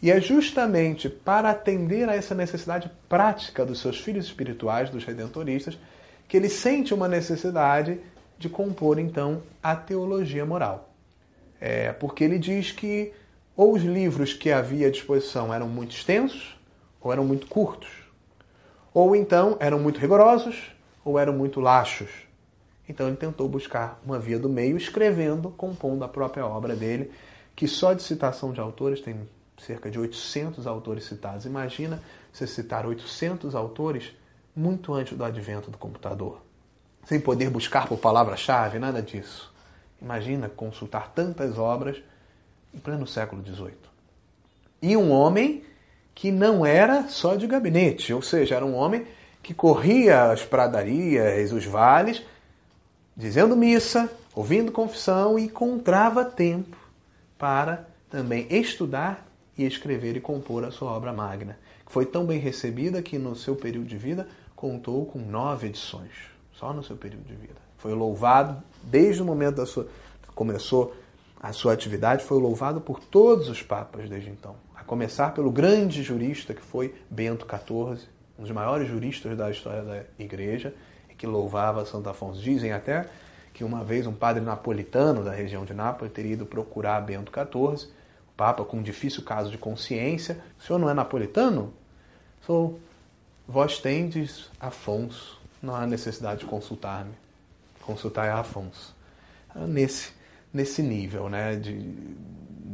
E 0.00 0.10
é 0.10 0.20
justamente 0.20 1.08
para 1.08 1.50
atender 1.50 2.08
a 2.08 2.16
essa 2.16 2.34
necessidade 2.34 2.90
prática 3.08 3.64
dos 3.64 3.80
seus 3.80 4.00
filhos 4.00 4.24
espirituais, 4.24 4.90
dos 4.90 5.04
redentoristas, 5.04 5.78
que 6.26 6.36
ele 6.36 6.48
sente 6.48 6.94
uma 6.94 7.06
necessidade 7.06 8.00
de 8.38 8.48
compor 8.48 8.98
então 8.98 9.42
a 9.62 9.76
teologia 9.76 10.44
moral. 10.44 10.91
É, 11.64 11.92
porque 11.92 12.24
ele 12.24 12.40
diz 12.40 12.72
que 12.72 13.12
ou 13.56 13.74
os 13.74 13.84
livros 13.84 14.34
que 14.34 14.50
havia 14.50 14.88
à 14.88 14.90
disposição 14.90 15.54
eram 15.54 15.68
muito 15.68 15.94
extensos 15.94 16.58
ou 17.00 17.12
eram 17.12 17.24
muito 17.24 17.46
curtos, 17.46 17.88
ou 18.92 19.14
então 19.14 19.56
eram 19.60 19.78
muito 19.78 20.00
rigorosos 20.00 20.72
ou 21.04 21.20
eram 21.20 21.32
muito 21.32 21.60
laxos. 21.60 22.10
Então 22.88 23.06
ele 23.06 23.16
tentou 23.16 23.48
buscar 23.48 24.00
uma 24.04 24.18
via 24.18 24.40
do 24.40 24.48
meio, 24.48 24.76
escrevendo, 24.76 25.50
compondo 25.50 26.02
a 26.02 26.08
própria 26.08 26.44
obra 26.44 26.74
dele, 26.74 27.12
que 27.54 27.68
só 27.68 27.92
de 27.92 28.02
citação 28.02 28.52
de 28.52 28.58
autores 28.58 29.00
tem 29.00 29.20
cerca 29.56 29.88
de 29.88 30.00
800 30.00 30.66
autores 30.66 31.04
citados. 31.04 31.46
Imagina 31.46 32.02
você 32.32 32.44
citar 32.44 32.84
800 32.84 33.54
autores 33.54 34.12
muito 34.54 34.92
antes 34.92 35.16
do 35.16 35.24
advento 35.24 35.70
do 35.70 35.78
computador, 35.78 36.42
sem 37.04 37.20
poder 37.20 37.50
buscar 37.50 37.86
por 37.86 37.98
palavra-chave, 37.98 38.80
nada 38.80 39.00
disso. 39.00 39.52
Imagina 40.02 40.48
consultar 40.48 41.12
tantas 41.14 41.56
obras 41.58 42.02
em 42.74 42.78
pleno 42.78 43.06
século 43.06 43.42
XVIII. 43.46 43.74
E 44.82 44.96
um 44.96 45.12
homem 45.12 45.62
que 46.14 46.32
não 46.32 46.66
era 46.66 47.08
só 47.08 47.36
de 47.36 47.46
gabinete, 47.46 48.12
ou 48.12 48.20
seja, 48.20 48.56
era 48.56 48.66
um 48.66 48.74
homem 48.74 49.06
que 49.42 49.54
corria 49.54 50.30
as 50.32 50.44
pradarias, 50.44 51.52
os 51.52 51.64
vales, 51.64 52.22
dizendo 53.16 53.56
missa, 53.56 54.10
ouvindo 54.34 54.72
confissão 54.72 55.38
e 55.38 55.44
encontrava 55.44 56.24
tempo 56.24 56.76
para 57.38 57.86
também 58.10 58.46
estudar 58.50 59.26
e 59.56 59.64
escrever 59.64 60.16
e 60.16 60.20
compor 60.20 60.64
a 60.64 60.70
sua 60.70 60.90
obra 60.90 61.12
magna, 61.12 61.58
que 61.86 61.92
foi 61.92 62.06
tão 62.06 62.26
bem 62.26 62.38
recebida 62.38 63.02
que 63.02 63.18
no 63.18 63.36
seu 63.36 63.54
período 63.54 63.86
de 63.86 63.96
vida 63.96 64.26
contou 64.56 65.06
com 65.06 65.18
nove 65.20 65.68
edições, 65.68 66.12
só 66.52 66.72
no 66.72 66.82
seu 66.82 66.96
período 66.96 67.24
de 67.24 67.34
vida. 67.34 67.61
Foi 67.82 67.92
louvado 67.92 68.62
desde 68.80 69.20
o 69.20 69.24
momento 69.24 69.56
da 69.56 69.66
sua 69.66 69.88
começou 70.36 70.94
a 71.42 71.52
sua 71.52 71.72
atividade, 71.72 72.22
foi 72.22 72.40
louvado 72.40 72.80
por 72.80 73.00
todos 73.00 73.48
os 73.48 73.60
papas 73.60 74.08
desde 74.08 74.30
então, 74.30 74.54
a 74.72 74.84
começar 74.84 75.34
pelo 75.34 75.50
grande 75.50 76.00
jurista 76.00 76.54
que 76.54 76.62
foi 76.62 76.94
Bento 77.10 77.44
XIV, 77.44 78.08
um 78.38 78.42
dos 78.42 78.52
maiores 78.52 78.88
juristas 78.88 79.36
da 79.36 79.50
história 79.50 79.82
da 79.82 80.04
Igreja, 80.16 80.72
que 81.18 81.26
louvava 81.26 81.84
Santo 81.84 82.08
Afonso. 82.08 82.40
Dizem 82.40 82.72
até 82.72 83.08
que 83.52 83.64
uma 83.64 83.82
vez 83.82 84.06
um 84.06 84.12
padre 84.12 84.40
napolitano 84.40 85.24
da 85.24 85.32
região 85.32 85.64
de 85.64 85.74
Nápoles 85.74 86.12
teria 86.12 86.34
ido 86.34 86.46
procurar 86.46 87.00
Bento 87.00 87.32
XIV, 87.32 87.90
o 88.28 88.32
Papa 88.36 88.64
com 88.64 88.76
um 88.76 88.82
difícil 88.82 89.24
caso 89.24 89.50
de 89.50 89.58
consciência. 89.58 90.38
O 90.58 90.62
senhor 90.62 90.78
não 90.78 90.88
é 90.88 90.94
napolitano? 90.94 91.74
Sou. 92.46 92.78
Vós 93.46 93.78
tendes 93.78 94.48
Afonso. 94.60 95.40
Não 95.60 95.74
há 95.74 95.84
necessidade 95.84 96.40
de 96.40 96.46
consultar-me. 96.46 97.21
Consultar 97.82 98.30
Afonso. 98.30 98.94
Nesse, 99.54 100.12
nesse 100.52 100.82
nível 100.82 101.28
né, 101.28 101.56
de, 101.56 101.78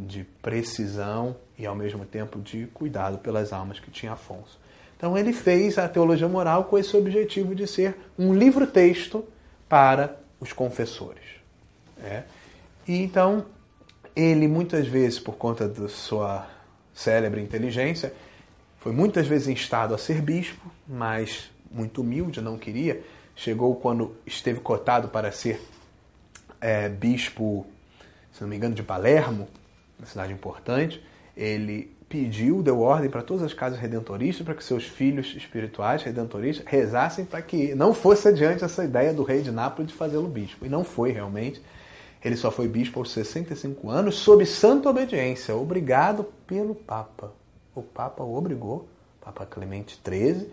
de 0.06 0.24
precisão 0.40 1.36
e 1.58 1.66
ao 1.66 1.74
mesmo 1.74 2.04
tempo 2.04 2.38
de 2.40 2.66
cuidado 2.66 3.18
pelas 3.18 3.52
almas 3.52 3.80
que 3.80 3.90
tinha 3.90 4.12
Afonso. 4.12 4.58
Então 4.96 5.16
ele 5.16 5.32
fez 5.32 5.78
a 5.78 5.88
teologia 5.88 6.28
moral 6.28 6.64
com 6.64 6.78
esse 6.78 6.96
objetivo 6.96 7.54
de 7.54 7.66
ser 7.66 7.96
um 8.18 8.34
livro-texto 8.34 9.24
para 9.68 10.16
os 10.40 10.52
confessores. 10.52 11.24
É. 12.02 12.22
E 12.86 13.02
então 13.02 13.44
ele 14.14 14.48
muitas 14.48 14.86
vezes, 14.88 15.20
por 15.20 15.36
conta 15.36 15.68
da 15.68 15.88
sua 15.88 16.48
célebre 16.92 17.40
inteligência, 17.40 18.12
foi 18.80 18.92
muitas 18.92 19.26
vezes 19.26 19.48
instado 19.48 19.94
a 19.94 19.98
ser 19.98 20.20
bispo, 20.20 20.68
mas 20.86 21.50
muito 21.70 22.00
humilde, 22.00 22.40
não 22.40 22.58
queria. 22.58 23.02
Chegou 23.34 23.76
quando 23.76 24.16
esteve 24.26 24.60
cotado 24.60 25.08
para 25.08 25.30
ser 25.30 25.60
é, 26.60 26.88
bispo, 26.88 27.66
se 28.32 28.42
não 28.42 28.48
me 28.48 28.56
engano, 28.56 28.74
de 28.74 28.82
Palermo, 28.82 29.48
uma 29.98 30.06
cidade 30.06 30.32
importante. 30.32 31.02
Ele 31.36 31.96
pediu, 32.08 32.62
deu 32.62 32.80
ordem 32.80 33.10
para 33.10 33.22
todas 33.22 33.42
as 33.42 33.52
casas 33.52 33.78
redentoristas 33.78 34.44
para 34.44 34.54
que 34.54 34.64
seus 34.64 34.84
filhos 34.84 35.34
espirituais 35.36 36.02
redentoristas 36.02 36.66
rezassem 36.66 37.24
para 37.24 37.42
que 37.42 37.74
não 37.74 37.92
fosse 37.92 38.28
adiante 38.28 38.64
essa 38.64 38.84
ideia 38.84 39.12
do 39.12 39.22
rei 39.22 39.42
de 39.42 39.50
Nápoles 39.50 39.92
de 39.92 39.96
fazê-lo 39.96 40.26
bispo. 40.26 40.64
E 40.64 40.68
não 40.68 40.82
foi 40.82 41.12
realmente. 41.12 41.62
Ele 42.24 42.36
só 42.36 42.50
foi 42.50 42.66
bispo 42.66 42.98
aos 42.98 43.12
65 43.12 43.88
anos, 43.88 44.16
sob 44.16 44.44
santa 44.44 44.90
obediência, 44.90 45.54
obrigado 45.54 46.24
pelo 46.46 46.74
Papa. 46.74 47.32
O 47.74 47.82
Papa 47.82 48.24
o 48.24 48.34
obrigou, 48.34 48.88
Papa 49.20 49.46
Clemente 49.46 50.00
XIII, 50.04 50.50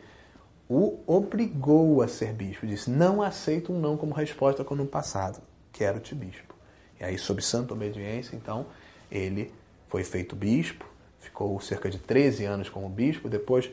o 0.67 0.99
obrigou 1.05 2.01
a 2.01 2.07
ser 2.07 2.33
bispo. 2.33 2.65
Disse: 2.65 2.89
Não 2.89 3.21
aceito 3.21 3.71
um 3.71 3.79
não 3.79 3.97
como 3.97 4.13
resposta 4.13 4.63
quando 4.63 4.81
no 4.81 4.87
passado, 4.87 5.41
quero-te 5.71 6.15
bispo. 6.15 6.55
E 6.99 7.03
aí, 7.03 7.17
sob 7.17 7.41
santa 7.41 7.73
obediência, 7.73 8.35
então, 8.35 8.65
ele 9.11 9.51
foi 9.87 10.03
feito 10.03 10.35
bispo 10.35 10.85
ficou 11.25 11.59
cerca 11.59 11.89
de 11.89 11.97
13 11.97 12.45
anos 12.45 12.69
como 12.69 12.87
bispo, 12.87 13.27
depois, 13.27 13.69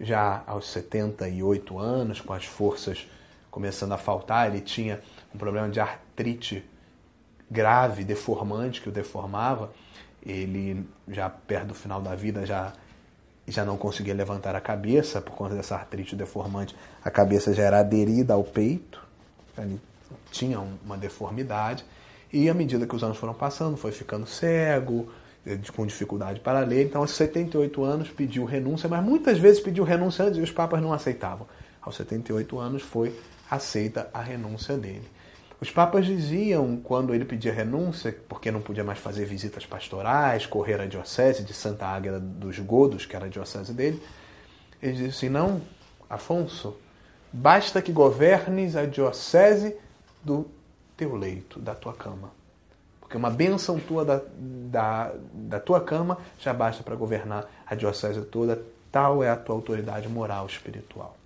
já 0.00 0.42
aos 0.46 0.68
78 0.68 1.78
anos, 1.78 2.20
com 2.20 2.32
as 2.32 2.44
forças 2.44 3.08
começando 3.50 3.92
a 3.92 3.98
faltar, 3.98 4.50
ele 4.50 4.60
tinha 4.60 5.00
um 5.34 5.38
problema 5.38 5.68
de 5.68 5.80
artrite 5.80 6.64
grave, 7.50 8.04
deformante, 8.04 8.82
que 8.82 8.88
o 8.88 8.92
deformava. 8.92 9.72
Ele, 10.22 10.86
já 11.08 11.30
perto 11.30 11.68
do 11.68 11.74
final 11.74 12.02
da 12.02 12.14
vida, 12.14 12.44
já, 12.44 12.72
já 13.46 13.64
não 13.64 13.76
conseguia 13.76 14.14
levantar 14.14 14.54
a 14.56 14.60
cabeça 14.60 15.20
por 15.20 15.34
conta 15.34 15.54
dessa 15.54 15.76
artrite 15.76 16.16
deformante. 16.16 16.74
A 17.04 17.10
cabeça 17.10 17.54
já 17.54 17.62
era 17.62 17.80
aderida 17.80 18.34
ao 18.34 18.42
peito, 18.42 19.00
ele 19.56 19.80
tinha 20.30 20.60
uma 20.60 20.96
deformidade. 20.96 21.84
E 22.32 22.50
à 22.50 22.54
medida 22.54 22.86
que 22.86 22.94
os 22.94 23.02
anos 23.04 23.16
foram 23.16 23.34
passando, 23.34 23.76
foi 23.76 23.92
ficando 23.92 24.26
cego, 24.26 25.08
com 25.74 25.86
dificuldade 25.86 26.40
para 26.40 26.60
ler. 26.60 26.84
Então, 26.84 27.00
aos 27.00 27.12
78 27.12 27.84
anos, 27.84 28.10
pediu 28.10 28.44
renúncia, 28.44 28.88
mas 28.88 29.04
muitas 29.04 29.38
vezes 29.38 29.60
pediu 29.60 29.84
renúncia 29.84 30.24
antes 30.24 30.38
e 30.38 30.42
os 30.42 30.50
papas 30.50 30.82
não 30.82 30.92
aceitavam. 30.92 31.46
Aos 31.80 31.96
78 31.96 32.58
anos 32.58 32.82
foi 32.82 33.14
aceita 33.48 34.10
a 34.12 34.20
renúncia 34.20 34.76
dele. 34.76 35.08
Os 35.58 35.70
papas 35.70 36.04
diziam, 36.04 36.76
quando 36.76 37.14
ele 37.14 37.24
pedia 37.24 37.52
renúncia, 37.52 38.14
porque 38.28 38.50
não 38.50 38.60
podia 38.60 38.84
mais 38.84 38.98
fazer 38.98 39.24
visitas 39.24 39.64
pastorais, 39.64 40.44
correr 40.44 40.80
a 40.80 40.86
diocese 40.86 41.42
de 41.42 41.54
Santa 41.54 41.86
Águeda 41.86 42.20
dos 42.20 42.58
Godos, 42.58 43.06
que 43.06 43.16
era 43.16 43.24
a 43.24 43.28
diocese 43.28 43.72
dele, 43.72 44.02
eles 44.82 44.96
diziam 44.96 45.10
assim: 45.10 45.28
não, 45.30 45.62
Afonso, 46.10 46.76
basta 47.32 47.80
que 47.80 47.90
governes 47.90 48.76
a 48.76 48.84
diocese 48.84 49.74
do 50.22 50.46
teu 50.96 51.16
leito, 51.16 51.58
da 51.58 51.74
tua 51.74 51.94
cama. 51.94 52.30
Porque 53.00 53.16
uma 53.16 53.30
bênção 53.30 53.78
tua 53.78 54.04
da, 54.04 54.20
da, 54.36 55.12
da 55.32 55.60
tua 55.60 55.80
cama 55.80 56.18
já 56.38 56.52
basta 56.52 56.82
para 56.82 56.96
governar 56.96 57.46
a 57.66 57.74
diocese 57.74 58.20
toda. 58.22 58.60
Tal 58.90 59.22
é 59.22 59.30
a 59.30 59.36
tua 59.36 59.54
autoridade 59.54 60.08
moral 60.08 60.46
espiritual. 60.46 61.16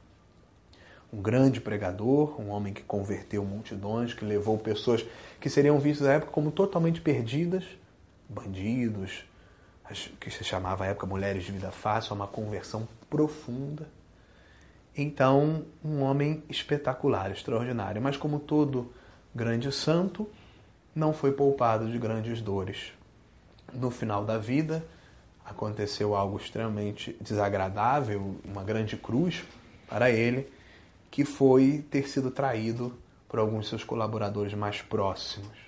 Um 1.12 1.20
grande 1.20 1.60
pregador, 1.60 2.40
um 2.40 2.50
homem 2.50 2.72
que 2.72 2.82
converteu 2.82 3.44
multidões, 3.44 4.14
que 4.14 4.24
levou 4.24 4.56
pessoas 4.58 5.04
que 5.40 5.50
seriam 5.50 5.78
vistas 5.78 6.06
à 6.06 6.12
época 6.12 6.32
como 6.32 6.50
totalmente 6.50 7.00
perdidas, 7.00 7.64
bandidos, 8.28 9.24
que 10.20 10.30
se 10.30 10.44
chamava 10.44 10.84
à 10.84 10.88
época 10.88 11.06
mulheres 11.06 11.44
de 11.44 11.52
vida 11.52 11.70
fácil, 11.70 12.12
a 12.12 12.16
uma 12.16 12.26
conversão 12.26 12.86
profunda. 13.08 13.88
Então, 14.96 15.64
um 15.84 16.02
homem 16.02 16.44
espetacular, 16.48 17.30
extraordinário. 17.30 18.00
Mas, 18.00 18.16
como 18.16 18.38
todo 18.38 18.92
grande 19.34 19.72
santo, 19.72 20.28
não 20.94 21.12
foi 21.12 21.32
poupado 21.32 21.90
de 21.90 21.98
grandes 21.98 22.40
dores. 22.40 22.92
No 23.72 23.90
final 23.90 24.24
da 24.24 24.38
vida, 24.38 24.84
aconteceu 25.44 26.14
algo 26.14 26.36
extremamente 26.36 27.16
desagradável, 27.20 28.36
uma 28.44 28.62
grande 28.62 28.96
cruz 28.96 29.42
para 29.88 30.10
ele, 30.10 30.48
que 31.10 31.24
foi 31.24 31.84
ter 31.90 32.08
sido 32.08 32.30
traído 32.30 32.96
por 33.28 33.38
alguns 33.38 33.64
de 33.64 33.70
seus 33.70 33.84
colaboradores 33.84 34.54
mais 34.54 34.82
próximos. 34.82 35.58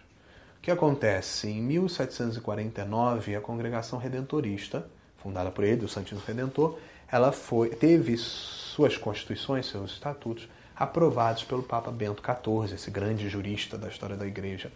O 0.59 0.63
que 0.63 0.71
acontece? 0.71 1.49
Em 1.49 1.61
1749, 1.61 3.35
a 3.35 3.41
Congregação 3.41 3.99
Redentorista, 3.99 4.87
fundada 5.19 5.51
por 5.51 5.65
ele, 5.65 5.85
o 5.85 5.89
Santíssimo 5.89 6.23
Redentor, 6.27 6.79
ela 7.11 7.33
foi, 7.33 7.71
teve 7.71 8.17
suas 8.17 8.97
constituições, 8.97 9.67
seus 9.67 9.93
estatutos, 9.93 10.49
aprovados 10.75 11.45
pelo 11.45 11.63
Papa 11.63 11.91
Bento 11.91 12.23
XIV, 12.23 12.75
esse 12.75 12.91
grande 12.91 13.29
jurista 13.29 13.77
da 13.77 13.89
história 13.89 14.17
da 14.17 14.27
Igreja. 14.27 14.73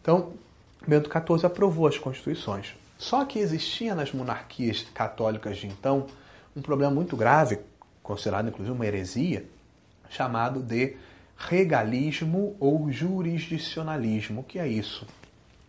Então, 0.00 0.32
Bento 0.86 1.10
XIV 1.10 1.46
aprovou 1.46 1.86
as 1.86 1.98
constituições. 1.98 2.74
Só 2.98 3.24
que 3.24 3.38
existia 3.38 3.94
nas 3.94 4.12
monarquias 4.12 4.82
católicas 4.92 5.58
de 5.58 5.66
então 5.66 6.06
um 6.56 6.60
problema 6.60 6.92
muito 6.92 7.16
grave, 7.16 7.58
considerado 8.02 8.48
inclusive 8.48 8.74
uma 8.74 8.86
heresia, 8.86 9.44
chamado 10.08 10.60
de 10.60 10.96
regalismo 11.36 12.56
ou 12.58 12.90
jurisdicionalismo. 12.90 14.40
O 14.40 14.44
que 14.44 14.58
é 14.58 14.66
isso? 14.66 15.06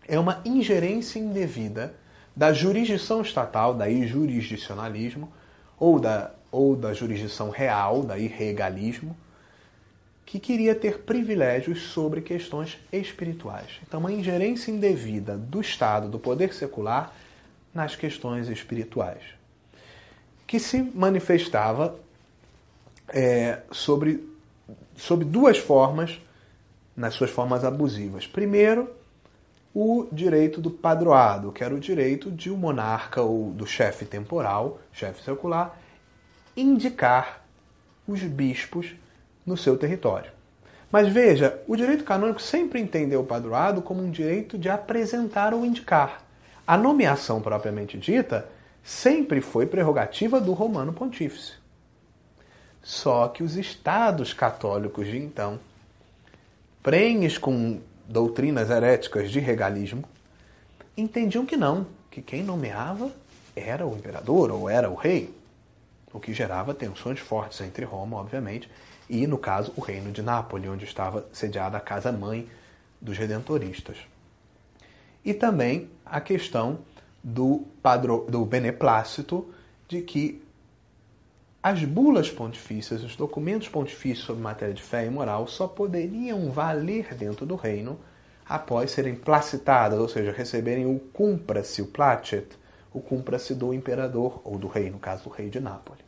É 0.08 0.20
uma 0.20 0.42
ingerência 0.44 1.20
indevida 1.20 1.94
da 2.36 2.52
jurisdição 2.52 3.22
estatal, 3.22 3.74
daí 3.74 4.08
jurisdicionalismo, 4.08 5.32
ou 5.78 6.00
da, 6.00 6.32
ou 6.52 6.76
da 6.76 6.94
jurisdição 6.94 7.50
real, 7.50 8.02
daí 8.04 8.28
regalismo, 8.28 9.16
que 10.26 10.40
queria 10.40 10.76
ter 10.76 11.00
privilégios 11.00 11.82
sobre 11.92 12.22
questões 12.22 12.78
espirituais. 12.92 13.80
Então, 13.88 14.00
uma 14.00 14.12
ingerência 14.12 14.72
indevida 14.72 15.36
do 15.36 15.60
Estado, 15.60 16.08
do 16.08 16.20
poder 16.20 16.54
secular, 16.54 17.14
nas 17.74 17.96
questões 17.96 18.48
espirituais, 18.48 19.24
que 20.46 20.60
se 20.60 20.82
manifestava 20.82 21.96
é, 23.14 23.60
sobre, 23.72 24.28
sobre 24.96 25.26
duas 25.26 25.58
formas, 25.58 26.20
nas 26.96 27.14
suas 27.14 27.30
formas 27.30 27.64
abusivas. 27.64 28.28
Primeiro, 28.28 28.90
o 29.74 30.08
direito 30.12 30.60
do 30.60 30.70
padroado, 30.70 31.52
que 31.52 31.64
era 31.64 31.74
o 31.74 31.80
direito 31.80 32.32
de 32.32 32.50
o 32.50 32.56
um 32.56 32.58
monarca 32.58 33.22
ou 33.22 33.52
do 33.52 33.66
chefe 33.66 34.06
temporal, 34.06 34.80
chefe 34.92 35.24
secular, 35.24 35.78
indicar 36.58 37.46
os 38.08 38.22
bispos 38.24 38.94
no 39.46 39.56
seu 39.56 39.78
território. 39.78 40.32
Mas 40.92 41.08
veja, 41.08 41.62
o 41.68 41.76
direito 41.76 42.04
canônico 42.04 42.42
sempre 42.42 42.82
entendeu 42.82 43.22
o 43.22 43.26
padroado 43.26 43.82
como 43.82 44.02
um 44.02 44.10
direito 44.10 44.58
de 44.58 44.70
apresentar 44.70 45.54
ou 45.54 45.64
indicar. 45.64 46.24
A 46.66 46.76
nomeação 46.76 47.42
propriamente 47.42 47.98
dita 47.98 48.50
sempre 48.84 49.40
foi 49.40 49.68
prerrogativa 49.68 50.42
do 50.42 50.54
romano 50.54 50.92
pontífice. 50.92 51.59
Só 52.82 53.28
que 53.28 53.44
os 53.44 53.56
estados 53.56 54.34
católicos 54.34 55.08
de 55.08 55.18
então, 55.18 55.60
prenhes 56.82 57.38
com 57.38 57.80
doutrinas 58.08 58.70
heréticas 58.70 59.30
de 59.30 59.40
regalismo, 59.40 60.04
entendiam 60.98 61.46
que 61.46 61.58
não, 61.58 61.86
que 62.10 62.22
quem 62.22 62.44
nomeava 62.44 63.12
era 63.56 63.86
o 63.86 63.96
imperador 63.96 64.52
ou 64.52 64.70
era 64.70 64.90
o 64.90 64.96
rei, 64.96 65.34
o 66.12 66.20
que 66.20 66.34
gerava 66.34 66.74
tensões 66.74 67.20
fortes 67.20 67.62
entre 67.62 67.86
Roma, 67.86 68.18
obviamente, 68.18 68.70
e, 69.10 69.28
no 69.28 69.38
caso, 69.38 69.74
o 69.76 69.82
reino 69.82 70.12
de 70.12 70.22
Nápoles, 70.22 70.70
onde 70.70 70.86
estava 70.86 71.26
sediada 71.32 71.78
a 71.78 71.82
casa-mãe 71.82 72.48
dos 73.02 73.18
redentoristas. 73.18 73.98
E 75.24 75.34
também 75.34 75.90
a 76.06 76.22
questão 76.22 76.80
do, 77.24 77.66
padro, 77.82 78.26
do 78.30 78.46
beneplácito, 78.46 79.54
de 79.88 80.02
que 80.02 80.42
as 81.62 81.84
bulas 81.84 82.30
pontifícias, 82.30 83.04
os 83.04 83.16
documentos 83.16 83.68
pontifícios 83.68 84.26
sobre 84.26 84.42
matéria 84.42 84.74
de 84.74 84.82
fé 84.82 85.06
e 85.06 85.10
moral, 85.10 85.46
só 85.48 85.68
poderiam 85.68 86.50
valer 86.50 87.14
dentro 87.16 87.46
do 87.46 87.56
reino 87.56 88.00
após 88.48 88.92
serem 88.92 89.14
placitadas, 89.14 90.00
ou 90.00 90.08
seja, 90.08 90.32
receberem 90.32 90.86
o 90.86 91.00
cumpra-se, 91.00 91.82
o 91.82 91.86
placet, 91.86 92.48
o 92.94 93.00
cumpra-se 93.00 93.54
do 93.54 93.74
imperador, 93.74 94.42
ou 94.44 94.58
do 94.58 94.68
rei, 94.68 94.90
no 94.90 94.98
caso 94.98 95.26
do 95.26 95.30
rei 95.30 95.50
de 95.50 95.60
Nápoles. 95.60 96.04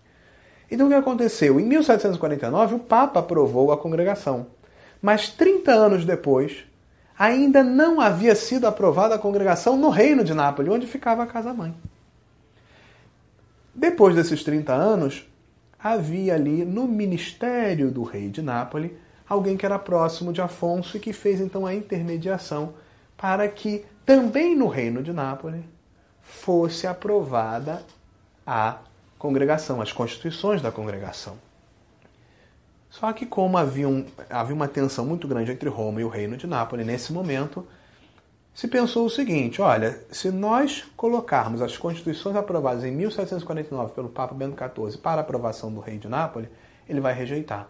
Então 0.72 0.88
o 0.88 0.89
que 0.89 0.96
aconteceu? 0.96 1.60
Em 1.60 1.65
1749, 1.65 2.75
o 2.75 2.79
Papa 2.79 3.20
aprovou 3.20 3.72
a 3.72 3.77
congregação. 3.77 4.48
Mas 5.01 5.29
30 5.29 5.72
anos 5.72 6.05
depois, 6.05 6.63
ainda 7.20 7.62
não 7.62 8.00
havia 8.00 8.36
sido 8.36 8.65
aprovada 8.65 9.15
a 9.15 9.20
congregação 9.20 9.77
no 9.77 9.89
reino 9.89 10.24
de 10.24 10.34
Nápoles, 10.34 10.72
onde 10.72 10.88
ficava 10.88 11.24
a 11.24 11.27
casa-mãe. 11.27 11.75
Depois 13.75 14.15
desses 14.15 14.43
30 14.43 14.74
anos, 14.74 15.30
havia 15.83 16.35
ali 16.35 16.63
no 16.63 16.88
ministério 16.88 17.91
do 17.91 18.03
rei 18.03 18.29
de 18.29 18.41
Nápoles 18.41 18.91
alguém 19.27 19.55
que 19.55 19.65
era 19.65 19.79
próximo 19.79 20.33
de 20.33 20.41
Afonso 20.41 20.97
e 20.97 21.00
que 21.00 21.13
fez 21.13 21.39
então 21.39 21.65
a 21.65 21.73
intermediação 21.73 22.73
para 23.17 23.47
que 23.47 23.85
também 24.05 24.55
no 24.55 24.67
reino 24.67 25.01
de 25.01 25.13
Nápoles 25.13 25.63
fosse 26.21 26.85
aprovada 26.85 27.81
a 28.45 28.79
congregação, 29.17 29.81
as 29.81 29.91
constituições 29.91 30.61
da 30.61 30.71
congregação. 30.71 31.38
Só 32.89 33.13
que, 33.13 33.25
como 33.25 33.57
havia, 33.57 33.88
um, 33.88 34.05
havia 34.29 34.55
uma 34.55 34.67
tensão 34.67 35.05
muito 35.05 35.27
grande 35.27 35.51
entre 35.51 35.69
Roma 35.69 36.01
e 36.01 36.03
o 36.03 36.09
reino 36.09 36.35
de 36.35 36.45
Nápoles 36.45 36.85
nesse 36.85 37.13
momento, 37.13 37.65
se 38.53 38.67
pensou 38.67 39.05
o 39.05 39.10
seguinte: 39.10 39.62
olha, 39.62 39.99
se 40.12 40.32
nós 40.32 40.84
colocarmos 40.95 41.62
as 41.62 41.78
constituições 41.78 42.36
aprovadas 42.36 42.84
em 42.84 42.91
1749 42.91 43.93
pelo 43.93 44.10
Papa 44.10 44.34
Bento 44.36 44.56
XIV 44.58 44.97
para 44.97 45.21
aprovação 45.21 45.71
do 45.71 45.80
rei 45.80 45.97
de 45.97 46.08
Nápoles, 46.08 46.49
ele 46.88 46.99
vai 46.99 47.13
rejeitar. 47.13 47.67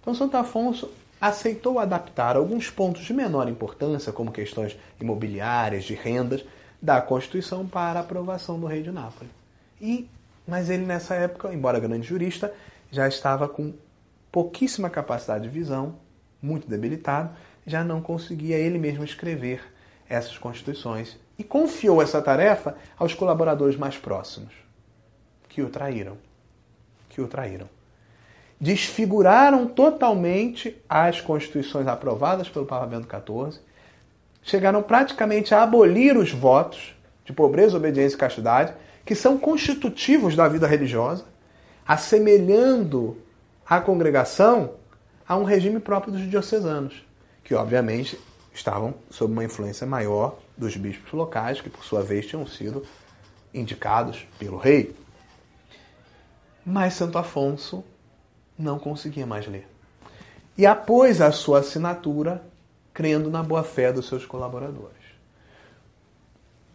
Então, 0.00 0.14
Santo 0.14 0.36
Afonso 0.36 0.90
aceitou 1.20 1.78
adaptar 1.78 2.36
alguns 2.36 2.68
pontos 2.68 3.02
de 3.02 3.14
menor 3.14 3.48
importância, 3.48 4.12
como 4.12 4.32
questões 4.32 4.76
imobiliárias, 5.00 5.84
de 5.84 5.94
rendas, 5.94 6.44
da 6.82 7.00
Constituição 7.00 7.66
para 7.66 8.00
aprovação 8.00 8.60
do 8.60 8.66
rei 8.66 8.82
de 8.82 8.90
Nápoles. 8.90 9.32
E 9.80 10.08
mas 10.46 10.68
ele, 10.68 10.84
nessa 10.84 11.14
época, 11.14 11.52
embora 11.52 11.80
grande 11.80 12.06
jurista, 12.06 12.52
já 12.90 13.08
estava 13.08 13.48
com 13.48 13.72
pouquíssima 14.30 14.90
capacidade 14.90 15.44
de 15.44 15.48
visão, 15.48 15.96
muito 16.42 16.68
debilitado, 16.68 17.30
já 17.66 17.82
não 17.82 18.00
conseguia 18.00 18.58
ele 18.58 18.78
mesmo 18.78 19.04
escrever 19.04 19.72
essas 20.08 20.38
constituições 20.38 21.16
e 21.38 21.44
confiou 21.44 22.02
essa 22.02 22.20
tarefa 22.22 22.76
aos 22.96 23.14
colaboradores 23.14 23.76
mais 23.76 23.96
próximos, 23.96 24.52
que 25.48 25.62
o 25.62 25.68
traíram. 25.68 26.16
Que 27.08 27.20
o 27.20 27.28
traíram. 27.28 27.68
Desfiguraram 28.60 29.66
totalmente 29.66 30.80
as 30.88 31.20
constituições 31.20 31.86
aprovadas 31.86 32.48
pelo 32.48 32.66
Papa 32.66 32.86
Bento 32.86 33.08
XIV, 33.08 33.60
chegaram 34.42 34.82
praticamente 34.82 35.54
a 35.54 35.62
abolir 35.62 36.16
os 36.16 36.30
votos 36.30 36.94
de 37.24 37.32
pobreza, 37.32 37.76
obediência 37.76 38.16
e 38.16 38.18
castidade, 38.18 38.74
que 39.04 39.14
são 39.14 39.38
constitutivos 39.38 40.36
da 40.36 40.48
vida 40.48 40.66
religiosa, 40.66 41.24
assemelhando 41.86 43.18
a 43.66 43.80
congregação 43.80 44.74
a 45.26 45.36
um 45.36 45.44
regime 45.44 45.80
próprio 45.80 46.12
dos 46.12 46.28
diocesanos, 46.28 47.04
que 47.42 47.54
obviamente 47.54 48.18
estavam 48.54 48.94
sob 49.10 49.32
uma 49.32 49.44
influência 49.44 49.86
maior 49.86 50.38
dos 50.56 50.76
bispos 50.76 51.12
locais, 51.12 51.60
que 51.60 51.68
por 51.68 51.84
sua 51.84 52.02
vez 52.02 52.26
tinham 52.26 52.46
sido 52.46 52.86
indicados 53.52 54.26
pelo 54.38 54.56
rei. 54.56 54.94
Mas 56.64 56.94
Santo 56.94 57.18
Afonso 57.18 57.84
não 58.56 58.78
conseguia 58.78 59.26
mais 59.26 59.46
ler. 59.46 59.68
E 60.56 60.64
apôs 60.64 61.20
a 61.20 61.32
sua 61.32 61.58
assinatura 61.58 62.42
crendo 62.92 63.28
na 63.28 63.42
boa-fé 63.42 63.92
dos 63.92 64.06
seus 64.06 64.24
colaboradores. 64.24 64.94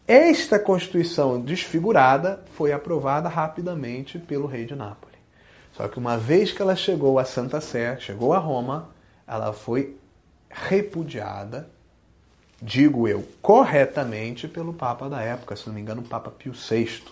Esta 0.06 0.60
Constituição 0.60 1.40
desfigurada 1.40 2.44
foi 2.56 2.74
aprovada 2.74 3.30
rapidamente 3.30 4.20
pelo 4.20 4.48
rei 4.48 4.66
de 4.66 4.76
Nápoles. 4.76 5.18
Só 5.72 5.88
que 5.88 5.98
uma 5.98 6.18
vez 6.18 6.52
que 6.52 6.62
ela 6.62 6.76
chegou 6.76 7.18
a 7.20 7.24
Santa 7.24 7.62
Sé, 7.62 7.98
chegou 8.00 8.34
a 8.34 8.38
Roma, 8.38 8.90
ela 9.26 9.54
foi 9.54 9.96
repudiada, 10.50 11.70
digo 12.62 13.08
eu, 13.08 13.26
corretamente 13.42 14.48
pelo 14.48 14.74
Papa 14.74 15.08
da 15.08 15.22
época, 15.22 15.56
se 15.56 15.68
não 15.68 15.74
me 15.74 15.82
engano, 15.82 16.02
o 16.02 16.06
Papa 16.06 16.32
Pio 16.32 16.54
VI. 16.54 17.04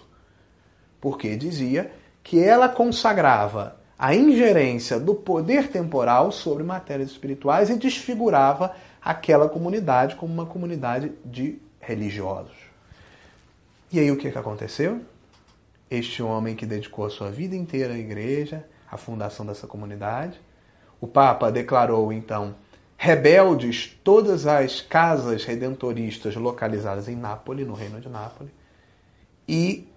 Porque 1.00 1.36
dizia 1.36 1.92
que 2.24 2.44
ela 2.44 2.68
consagrava 2.68 3.78
a 3.98 4.14
ingerência 4.14 5.00
do 5.00 5.16
poder 5.16 5.70
temporal 5.70 6.32
sobre 6.32 6.64
matérias 6.64 7.12
espirituais 7.12 7.70
e 7.70 7.76
desfigurava 7.76 8.76
aquela 9.02 9.48
comunidade 9.48 10.16
como 10.16 10.34
uma 10.34 10.46
comunidade 10.46 11.12
de 11.24 11.60
religiosos. 11.80 12.56
E 13.92 14.00
aí 14.00 14.12
o 14.12 14.18
que, 14.18 14.30
que 14.30 14.38
aconteceu? 14.38 15.02
Este 15.90 16.22
homem 16.22 16.56
que 16.56 16.66
dedicou 16.66 17.06
a 17.06 17.10
sua 17.10 17.32
vida 17.32 17.56
inteira 17.56 17.94
à 17.94 17.98
igreja, 17.98 18.66
à 18.92 18.98
fundação 18.98 19.46
dessa 19.46 19.66
comunidade, 19.66 20.40
o 21.00 21.08
Papa 21.08 21.50
declarou 21.50 22.12
então 22.12 22.54
rebeldes 22.98 23.96
todas 24.04 24.48
as 24.48 24.82
casas 24.82 25.46
redentoristas 25.46 26.36
localizadas 26.36 27.08
em 27.08 27.16
Nápoles, 27.16 27.68
no 27.68 27.76
reino 27.76 28.02
de 28.02 28.10
Nápoles, 28.10 28.52
e 29.48 29.88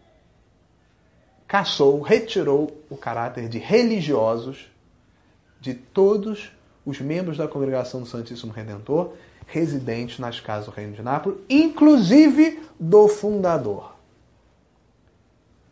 caçou, 1.49 2.01
retirou 2.03 2.85
o 2.91 2.97
caráter 2.97 3.49
de 3.49 3.59
religiosos 3.59 4.71
de 5.61 5.75
todos 5.75 6.53
os 6.85 7.01
membros 7.01 7.39
da 7.39 7.49
congregação 7.49 8.01
do 8.01 8.07
Santíssimo 8.07 8.53
Redentor 8.53 9.15
residentes 9.47 10.19
nas 10.19 10.39
casas 10.39 10.67
do 10.67 10.71
Reino 10.71 10.93
de 10.93 11.03
Nápoles, 11.03 11.39
inclusive 11.49 12.63
do 12.79 13.09
fundador. 13.09 13.97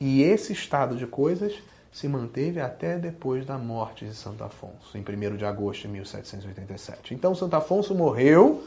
E 0.01 0.23
esse 0.23 0.53
estado 0.53 0.97
de 0.97 1.07
coisas 1.07 1.55
se 1.99 2.07
manteve 2.07 2.61
até 2.61 2.97
depois 2.97 3.45
da 3.45 3.59
morte 3.59 4.07
de 4.07 4.15
Santo 4.15 4.45
Afonso, 4.45 4.97
em 4.97 5.01
1 5.01 5.37
de 5.37 5.45
agosto 5.45 5.83
de 5.83 5.89
1787. 5.89 7.13
Então, 7.13 7.35
Santo 7.35 7.57
Afonso 7.57 7.93
morreu 7.93 8.63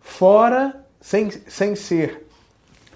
fora, 0.00 0.82
sem, 0.98 1.30
sem 1.30 1.76
ser 1.76 2.26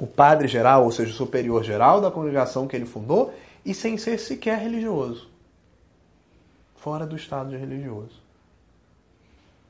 o 0.00 0.06
padre 0.06 0.48
geral, 0.48 0.84
ou 0.84 0.90
seja, 0.90 1.10
o 1.10 1.14
superior 1.14 1.62
geral 1.62 2.00
da 2.00 2.10
congregação 2.10 2.66
que 2.66 2.74
ele 2.74 2.86
fundou, 2.86 3.34
e 3.62 3.74
sem 3.74 3.98
ser 3.98 4.18
sequer 4.18 4.58
religioso. 4.58 5.28
Fora 6.76 7.06
do 7.06 7.14
estado 7.14 7.50
de 7.50 7.58
religioso. 7.58 8.22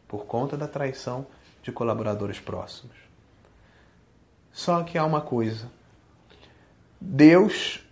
Por 0.06 0.26
conta 0.26 0.56
da 0.56 0.68
traição 0.68 1.26
de 1.64 1.72
colaboradores 1.72 2.38
próximos. 2.38 2.94
Só 4.52 4.84
que 4.84 4.96
há 4.96 5.04
uma 5.04 5.22
coisa. 5.22 5.68
Deus 7.00 7.84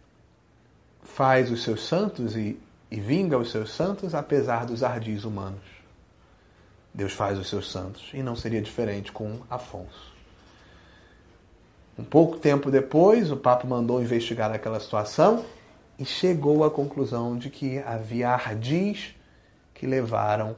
faz 1.14 1.48
os 1.48 1.62
seus 1.62 1.86
santos 1.86 2.34
e, 2.34 2.58
e 2.90 2.98
vinga 2.98 3.38
os 3.38 3.52
seus 3.52 3.72
santos 3.72 4.16
apesar 4.16 4.66
dos 4.66 4.82
ardis 4.82 5.24
humanos. 5.24 5.62
Deus 6.92 7.12
faz 7.12 7.38
os 7.38 7.48
seus 7.48 7.70
santos. 7.70 8.10
E 8.12 8.20
não 8.20 8.34
seria 8.34 8.60
diferente 8.60 9.12
com 9.12 9.38
Afonso. 9.48 10.12
Um 11.96 12.02
pouco 12.02 12.38
tempo 12.38 12.68
depois, 12.68 13.30
o 13.30 13.36
Papa 13.36 13.64
mandou 13.64 14.02
investigar 14.02 14.50
aquela 14.50 14.80
situação 14.80 15.44
e 15.96 16.04
chegou 16.04 16.64
à 16.64 16.70
conclusão 16.70 17.38
de 17.38 17.48
que 17.48 17.78
havia 17.78 18.30
ardis 18.30 19.14
que 19.72 19.86
levaram 19.86 20.56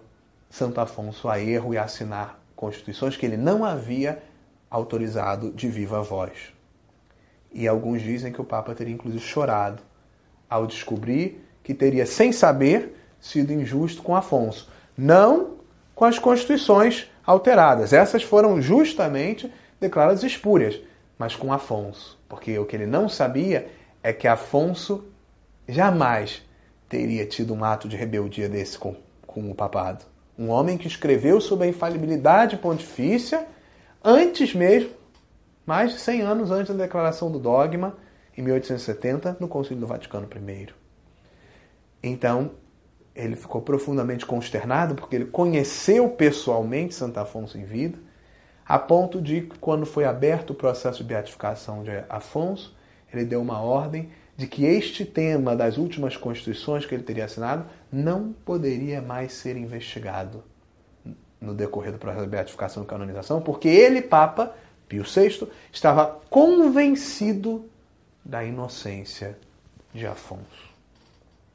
Santo 0.49 0.81
Afonso 0.81 1.29
a 1.29 1.39
erro 1.39 1.75
e 1.75 1.79
a 1.79 1.85
assinar 1.85 2.41
constituições 2.55 3.15
que 3.15 3.27
ele 3.27 3.37
não 3.37 3.63
havia 3.63 4.23
autorizado 4.71 5.51
de 5.51 5.69
viva 5.69 6.03
voz. 6.03 6.55
E 7.53 7.69
alguns 7.69 8.01
dizem 8.01 8.33
que 8.33 8.41
o 8.41 8.45
Papa 8.45 8.75
teria 8.75 8.95
inclusive 8.95 9.23
chorado 9.23 9.83
ao 10.49 10.67
descobrir 10.67 11.45
que 11.63 11.75
teria, 11.75 12.07
sem 12.07 12.33
saber, 12.33 12.97
sido 13.21 13.53
injusto 13.53 14.03
com 14.03 14.15
Afonso. 14.15 14.71
Não 14.97 15.57
com 15.95 16.05
as 16.05 16.19
constituições 16.19 17.11
alteradas. 17.25 17.93
Essas 17.93 18.23
foram 18.23 18.63
justamente 18.63 19.53
declaradas 19.81 20.23
espúrias, 20.23 20.81
mas 21.19 21.35
com 21.35 21.53
Afonso. 21.53 22.19
Porque 22.29 22.59
o 22.59 22.65
que 22.65 22.77
ele 22.77 22.87
não 22.87 23.09
sabia 23.09 23.69
é 24.03 24.13
que 24.13 24.29
Afonso 24.29 25.05
jamais 25.69 26.43
teria 26.89 27.27
tido 27.27 27.53
um 27.53 27.65
ato 27.65 27.89
de 27.89 27.97
rebeldia 27.97 28.49
desse 28.49 28.79
com, 28.79 28.95
com 29.27 29.51
o 29.51 29.55
papado. 29.55 30.05
Um 30.39 30.51
homem 30.51 30.79
que 30.79 30.87
escreveu 30.87 31.41
sobre 31.41 31.67
a 31.67 31.71
infalibilidade 31.71 32.57
pontifícia 32.57 33.47
antes 34.05 34.55
mesmo, 34.55 34.91
mais 35.65 35.93
de 35.93 35.99
100 35.99 36.23
anos 36.23 36.51
antes 36.51 36.75
da 36.77 36.85
declaração 36.85 37.31
do 37.31 37.39
dogma, 37.39 37.97
em 38.37 38.43
1870, 38.43 39.39
no 39.41 39.49
Concílio 39.49 39.81
do 39.81 39.87
Vaticano 39.87 40.29
I. 40.35 40.69
Então, 42.03 42.53
ele 43.15 43.35
ficou 43.35 43.63
profundamente 43.63 44.27
consternado 44.27 44.95
porque 44.95 45.17
ele 45.17 45.25
conheceu 45.27 46.09
pessoalmente 46.11 46.95
Santo 46.95 47.19
Afonso 47.19 47.57
em 47.57 47.65
vida, 47.65 47.99
a 48.65 48.79
ponto 48.79 49.23
de, 49.23 49.43
quando 49.61 49.87
foi 49.87 50.05
aberto 50.05 50.51
o 50.51 50.55
processo 50.55 50.99
de 50.99 51.05
beatificação 51.05 51.83
de 51.83 51.91
Afonso, 52.09 52.77
ele 53.13 53.25
deu 53.25 53.41
uma 53.41 53.61
ordem 53.61 54.11
de 54.37 54.47
que 54.47 54.65
este 54.65 55.05
tema 55.05 55.57
das 55.57 55.79
últimas 55.79 56.17
constituições 56.17 56.85
que 56.85 56.95
ele 56.95 57.05
teria 57.05 57.25
assinado 57.25 57.65
não 57.91 58.35
poderia 58.45 59.01
mais 59.01 59.33
ser 59.33 59.57
investigado 59.57 60.45
no 61.41 61.55
decorrer 61.55 61.93
do 61.93 61.99
processo 61.99 62.25
de 62.25 62.31
beatificação 62.31 62.83
e 62.83 62.87
canonização, 62.87 63.41
porque 63.41 63.69
ele, 63.69 64.03
Papa 64.03 64.55
Pio 64.89 65.05
VI, 65.05 65.49
estava 65.73 66.21
convencido 66.29 67.71
da 68.27 68.45
inocência 68.45 69.39
de 69.95 70.07
Afonso. 70.07 70.75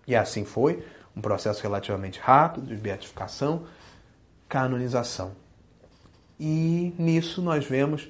E 0.07 0.15
assim 0.15 0.45
foi, 0.45 0.83
um 1.15 1.21
processo 1.21 1.61
relativamente 1.61 2.19
rápido 2.19 2.67
de 2.67 2.75
beatificação, 2.75 3.67
canonização. 4.47 5.33
E 6.39 6.93
nisso 6.97 7.41
nós 7.41 7.65
vemos 7.65 8.09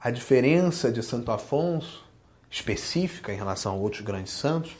a 0.00 0.10
diferença 0.10 0.92
de 0.92 1.02
Santo 1.02 1.32
Afonso 1.32 2.04
específica 2.50 3.32
em 3.32 3.36
relação 3.36 3.72
a 3.72 3.76
outros 3.76 4.02
grandes 4.02 4.32
santos 4.32 4.76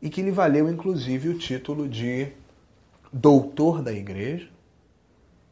e 0.00 0.08
que 0.08 0.22
lhe 0.22 0.30
valeu 0.30 0.68
inclusive 0.68 1.28
o 1.28 1.38
título 1.38 1.88
de 1.88 2.32
doutor 3.12 3.82
da 3.82 3.92
Igreja. 3.92 4.48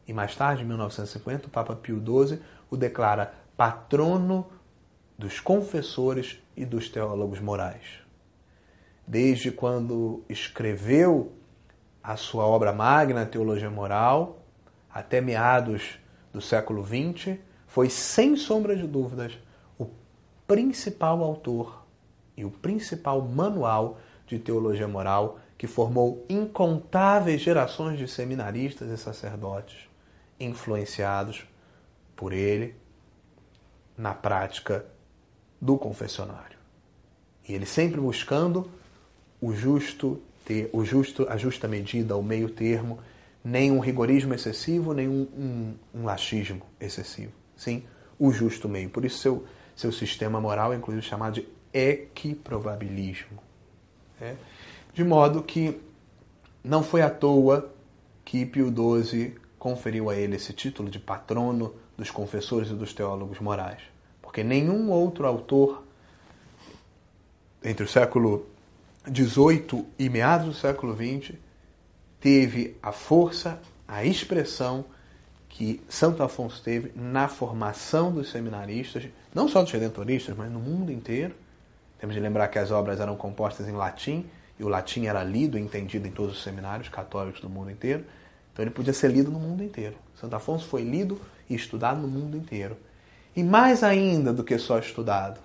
E 0.07 0.13
mais 0.13 0.35
tarde, 0.35 0.63
em 0.63 0.65
1950, 0.65 1.47
o 1.47 1.49
Papa 1.49 1.75
Pio 1.75 1.99
XII 1.99 2.39
o 2.69 2.75
declara 2.75 3.33
patrono 3.55 4.45
dos 5.17 5.39
confessores 5.39 6.41
e 6.55 6.65
dos 6.65 6.89
teólogos 6.89 7.39
morais. 7.39 8.01
Desde 9.07 9.51
quando 9.51 10.23
escreveu 10.27 11.33
a 12.03 12.15
sua 12.15 12.45
obra 12.45 12.73
magna, 12.73 13.25
Teologia 13.25 13.69
Moral, 13.69 14.43
até 14.89 15.21
meados 15.21 15.99
do 16.33 16.41
século 16.41 16.85
XX, 16.85 17.37
foi 17.67 17.89
sem 17.89 18.35
sombra 18.35 18.75
de 18.75 18.87
dúvidas 18.87 19.37
principal 20.47 21.23
autor 21.23 21.85
e 22.37 22.45
o 22.45 22.51
principal 22.51 23.21
manual 23.21 23.99
de 24.27 24.37
teologia 24.39 24.87
moral 24.87 25.39
que 25.57 25.67
formou 25.67 26.25
incontáveis 26.29 27.41
gerações 27.41 27.97
de 27.97 28.07
seminaristas 28.07 28.89
e 28.89 28.97
sacerdotes 28.97 29.89
influenciados 30.39 31.45
por 32.15 32.33
ele 32.33 32.75
na 33.97 34.13
prática 34.13 34.85
do 35.65 35.77
confessionário. 35.77 36.57
E 37.47 37.53
ele 37.53 37.65
sempre 37.65 37.99
buscando 37.99 38.69
o 39.41 39.53
justo, 39.53 40.21
ter, 40.43 40.69
o 40.71 40.83
justo, 40.85 41.27
a 41.29 41.37
justa 41.37 41.67
medida, 41.67 42.15
o 42.15 42.23
meio 42.23 42.49
termo, 42.49 42.99
nem 43.43 43.71
um 43.71 43.79
rigorismo 43.79 44.33
excessivo, 44.33 44.93
nem 44.93 45.07
um, 45.07 45.27
um, 45.37 45.73
um 45.93 46.03
laxismo 46.05 46.61
excessivo. 46.79 47.31
Sim, 47.55 47.83
o 48.17 48.31
justo 48.31 48.67
meio. 48.67 48.89
Por 48.89 49.05
isso, 49.05 49.19
seu 49.19 49.45
seu 49.75 49.91
sistema 49.91 50.39
moral, 50.39 50.73
inclusive 50.73 51.05
chamado 51.05 51.33
de 51.33 51.47
equiprobabilismo. 51.73 53.39
É? 54.21 54.35
De 54.93 55.03
modo 55.03 55.43
que 55.43 55.79
não 56.63 56.81
foi 56.81 57.01
à 57.01 57.09
toa 57.09 57.69
que 58.23 58.45
Pio 58.45 58.73
XII 59.03 59.35
conferiu 59.59 60.09
a 60.09 60.15
ele 60.15 60.37
esse 60.37 60.53
título 60.53 60.89
de 60.89 60.99
patrono 60.99 61.75
dos 61.97 62.09
confessores 62.09 62.69
e 62.69 62.73
dos 62.73 62.93
teólogos 62.93 63.39
morais. 63.39 63.81
Porque 64.35 64.43
nenhum 64.43 64.91
outro 64.91 65.25
autor 65.25 65.81
entre 67.63 67.85
o 67.85 67.87
século 67.87 68.45
XVIII 69.07 69.85
e 69.97 70.09
meados 70.09 70.47
do 70.47 70.53
século 70.53 70.93
XX 70.93 71.37
teve 72.19 72.75
a 72.83 72.91
força, 72.91 73.61
a 73.87 74.03
expressão 74.03 74.83
que 75.47 75.81
Santo 75.87 76.21
Afonso 76.21 76.61
teve 76.61 76.91
na 76.99 77.29
formação 77.29 78.11
dos 78.11 78.29
seminaristas, 78.29 79.05
não 79.33 79.47
só 79.47 79.63
dos 79.63 79.71
redentoristas, 79.71 80.35
mas 80.35 80.51
no 80.51 80.59
mundo 80.59 80.91
inteiro. 80.91 81.33
Temos 81.97 82.13
de 82.13 82.19
lembrar 82.19 82.49
que 82.49 82.59
as 82.59 82.71
obras 82.71 82.99
eram 82.99 83.15
compostas 83.15 83.69
em 83.69 83.71
latim, 83.71 84.25
e 84.59 84.65
o 84.65 84.67
latim 84.67 85.05
era 85.05 85.23
lido 85.23 85.57
e 85.57 85.61
entendido 85.61 86.09
em 86.09 86.11
todos 86.11 86.35
os 86.35 86.43
seminários 86.43 86.89
católicos 86.89 87.39
do 87.39 87.49
mundo 87.49 87.71
inteiro. 87.71 88.03
Então 88.51 88.65
ele 88.65 88.71
podia 88.71 88.91
ser 88.91 89.11
lido 89.11 89.31
no 89.31 89.39
mundo 89.39 89.63
inteiro. 89.63 89.95
Santo 90.13 90.35
Afonso 90.35 90.67
foi 90.67 90.83
lido 90.83 91.21
e 91.49 91.55
estudado 91.55 92.01
no 92.01 92.07
mundo 92.09 92.35
inteiro. 92.35 92.75
E 93.35 93.43
mais 93.43 93.83
ainda 93.83 94.31
do 94.31 94.43
que 94.43 94.57
só 94.57 94.79
estudado, 94.79 95.39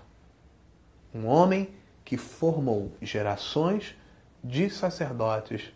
um 1.15 1.27
homem 1.27 1.69
que 2.05 2.17
formou 2.17 2.93
gerações 3.03 3.97
de 4.43 4.71
sacerdotes 4.71 5.73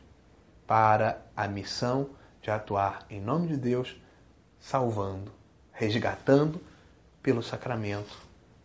para 0.66 1.20
a 1.37 1.48
missão 1.48 2.11
de 2.40 2.50
atuar 2.50 3.05
em 3.11 3.20
nome 3.20 3.48
de 3.48 3.57
Deus 3.57 3.96
salvando, 4.61 5.33
resgatando 5.72 6.61
pelo 7.22 7.42
sacramento 7.42 8.16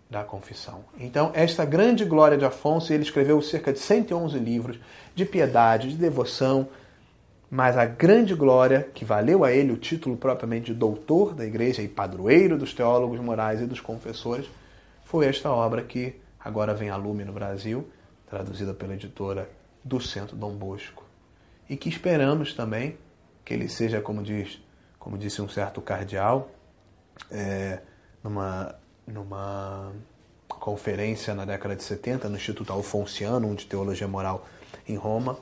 da 0.10 0.24
confissão. 0.24 0.84
Então, 0.98 1.32
esta 1.34 1.66
grande 1.66 2.06
glória 2.06 2.38
de 2.38 2.46
Afonso, 2.46 2.92
ele 2.92 3.04
escreveu 3.04 3.42
cerca 3.42 3.72
de 3.72 3.80
111 3.80 4.38
livros 4.40 4.80
de 5.14 5.26
piedade, 5.26 5.90
de 5.90 5.96
devoção, 5.96 6.68
mas 7.50 7.78
a 7.78 7.86
grande 7.86 8.36
glória 8.36 8.88
que 8.94 9.04
valeu 9.04 9.44
a 9.44 9.52
ele 9.52 9.72
o 9.72 9.78
título 9.78 10.16
propriamente 10.16 10.74
de 10.74 10.80
doutor 10.80 11.34
da 11.34 11.46
igreja 11.46 11.82
e 11.82 11.88
padroeiro 11.88 12.58
dos 12.58 12.74
teólogos 12.74 13.20
morais 13.20 13.62
e 13.62 13.66
dos 13.66 13.80
confessores 13.80 14.48
foi 15.04 15.26
esta 15.26 15.52
obra 15.52 15.82
que 15.82 16.16
agora 16.40 16.74
vem 16.74 16.90
a 16.90 16.96
lume 16.96 17.26
no 17.26 17.34
Brasil, 17.34 17.88
traduzida 18.30 18.74
pela 18.74 18.94
editora 18.94 19.50
do 19.84 20.00
Centro 20.00 20.36
Dom 20.36 20.54
Bosco. 20.54 21.04
E 21.68 21.76
que 21.76 21.90
esperamos 21.90 22.54
também 22.54 22.98
que 23.44 23.54
ele 23.54 23.68
seja, 23.68 24.00
como 24.00 24.22
diz 24.22 24.62
como 25.00 25.18
disse 25.18 25.42
um 25.42 25.48
certo 25.48 25.82
cardeal, 25.82 26.52
é, 27.32 27.80
numa, 28.24 28.76
numa 29.08 29.92
conferência 30.48 31.34
na 31.34 31.46
década 31.46 31.76
de 31.76 31.84
70 31.84 32.28
no 32.28 32.36
Instituto 32.36 32.74
Alfonsiano 32.74 33.56
de 33.56 33.66
Teologia 33.66 34.08
Moral 34.08 34.46
em 34.88 34.96
Roma, 34.96 35.40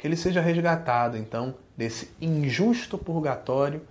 que 0.00 0.06
ele 0.06 0.16
seja 0.16 0.40
resgatado 0.40 1.18
então 1.18 1.54
desse 1.76 2.10
injusto 2.22 2.96
purgatório 2.96 3.82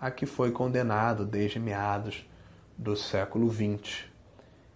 a 0.00 0.10
que 0.10 0.26
foi 0.26 0.50
condenado 0.50 1.24
desde 1.24 1.60
meados 1.60 2.28
do 2.76 2.96
século 2.96 3.48
XX. 3.48 4.06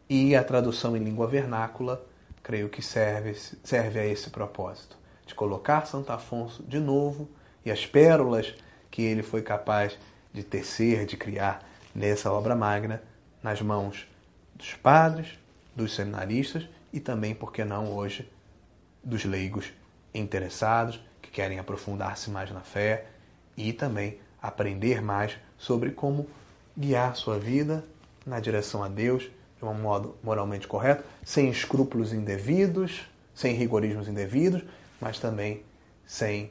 E 0.09 0.37
a 0.37 0.45
tradução 0.45 0.97
em 0.97 1.03
língua 1.03 1.27
vernácula, 1.27 2.07
creio 2.41 2.69
que 2.69 2.81
serve, 2.81 3.35
serve 3.35 3.99
a 3.99 4.07
esse 4.07 4.31
propósito, 4.31 4.97
de 5.27 5.35
colocar 5.35 5.87
Santo 5.87 6.13
Afonso 6.13 6.63
de 6.63 6.79
novo 6.79 7.29
e 7.65 7.71
as 7.73 7.85
pérolas 7.85 8.55
que 8.89 9.03
ele 9.03 9.25
foi 9.25 9.43
capaz 9.43 9.99
de 10.33 10.45
tecer, 10.45 11.05
de 11.05 11.17
criar 11.17 11.69
nessa 11.93 12.31
obra 12.31 12.55
magna, 12.55 13.03
nas 13.43 13.61
mãos 13.61 14.07
dos 14.55 14.75
padres, 14.75 15.37
dos 15.75 15.97
seminaristas 15.97 16.69
e 16.93 17.01
também, 17.01 17.35
por 17.35 17.53
que 17.53 17.65
não 17.65 17.93
hoje, 17.93 18.31
dos 19.03 19.25
leigos 19.25 19.73
interessados 20.21 21.01
que 21.21 21.31
querem 21.31 21.59
aprofundar-se 21.59 22.31
mais 22.31 22.51
na 22.51 22.61
fé 22.61 23.07
e 23.57 23.73
também 23.73 24.19
aprender 24.41 25.03
mais 25.03 25.37
sobre 25.59 25.91
como 25.91 26.29
guiar 26.77 27.17
sua 27.17 27.39
vida 27.39 27.85
na 28.25 28.41
direção 28.41 28.83
a 28.83 28.89
Deus 28.89 29.31
de 29.59 29.65
um 29.65 29.75
modo 29.75 30.17
moralmente 30.23 30.69
correto, 30.69 31.03
sem 31.25 31.49
escrúpulos 31.49 32.13
indevidos, 32.13 33.07
sem 33.35 33.55
rigorismos 33.55 34.07
indevidos, 34.07 34.63
mas 35.01 35.19
também 35.19 35.63
sem 36.05 36.51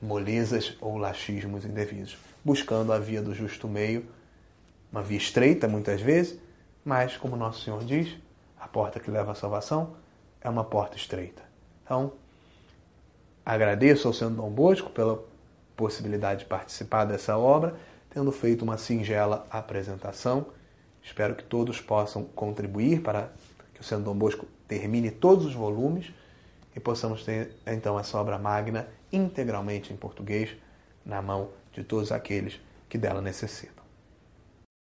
molezas 0.00 0.76
ou 0.80 0.96
laxismos 0.96 1.64
indevidos. 1.64 2.16
buscando 2.42 2.90
a 2.90 2.98
via 2.98 3.20
do 3.20 3.34
justo 3.34 3.68
meio, 3.68 4.06
uma 4.90 5.02
via 5.02 5.18
estreita 5.18 5.68
muitas 5.68 6.00
vezes, 6.00 6.38
mas 6.82 7.16
como 7.16 7.36
nosso 7.36 7.62
Senhor 7.62 7.84
diz, 7.84 8.16
a 8.58 8.66
porta 8.66 8.98
que 8.98 9.10
leva 9.10 9.32
à 9.32 9.34
salvação 9.34 9.94
é 10.40 10.48
uma 10.48 10.64
porta 10.64 10.96
estreita. 10.96 11.42
Então, 11.84 12.12
agradeço 13.44 14.08
ao 14.08 14.14
Santo 14.14 14.36
Dom 14.36 14.50
Bosco 14.50 14.90
pela 14.90 15.22
possibilidade 15.76 16.40
de 16.40 16.46
participar 16.46 17.04
dessa 17.04 17.38
obra, 17.38 17.74
tendo 18.10 18.30
feito 18.30 18.62
uma 18.62 18.76
singela 18.76 19.46
apresentação. 19.50 20.46
Espero 21.02 21.34
que 21.34 21.44
todos 21.44 21.80
possam 21.80 22.24
contribuir 22.24 23.00
para 23.00 23.30
que 23.74 23.80
o 23.80 23.84
Santo 23.84 24.04
Dom 24.04 24.14
Bosco 24.14 24.46
termine 24.68 25.10
todos 25.10 25.46
os 25.46 25.54
volumes 25.54 26.12
e 26.76 26.80
possamos 26.80 27.24
ter 27.24 27.56
então 27.66 27.98
essa 27.98 28.18
obra 28.18 28.38
magna 28.38 28.86
integralmente 29.12 29.92
em 29.92 29.96
português 29.96 30.50
na 31.04 31.20
mão 31.20 31.50
de 31.72 31.82
todos 31.82 32.12
aqueles 32.12 32.60
que 32.88 32.98
dela 32.98 33.20
necessitam. 33.20 33.79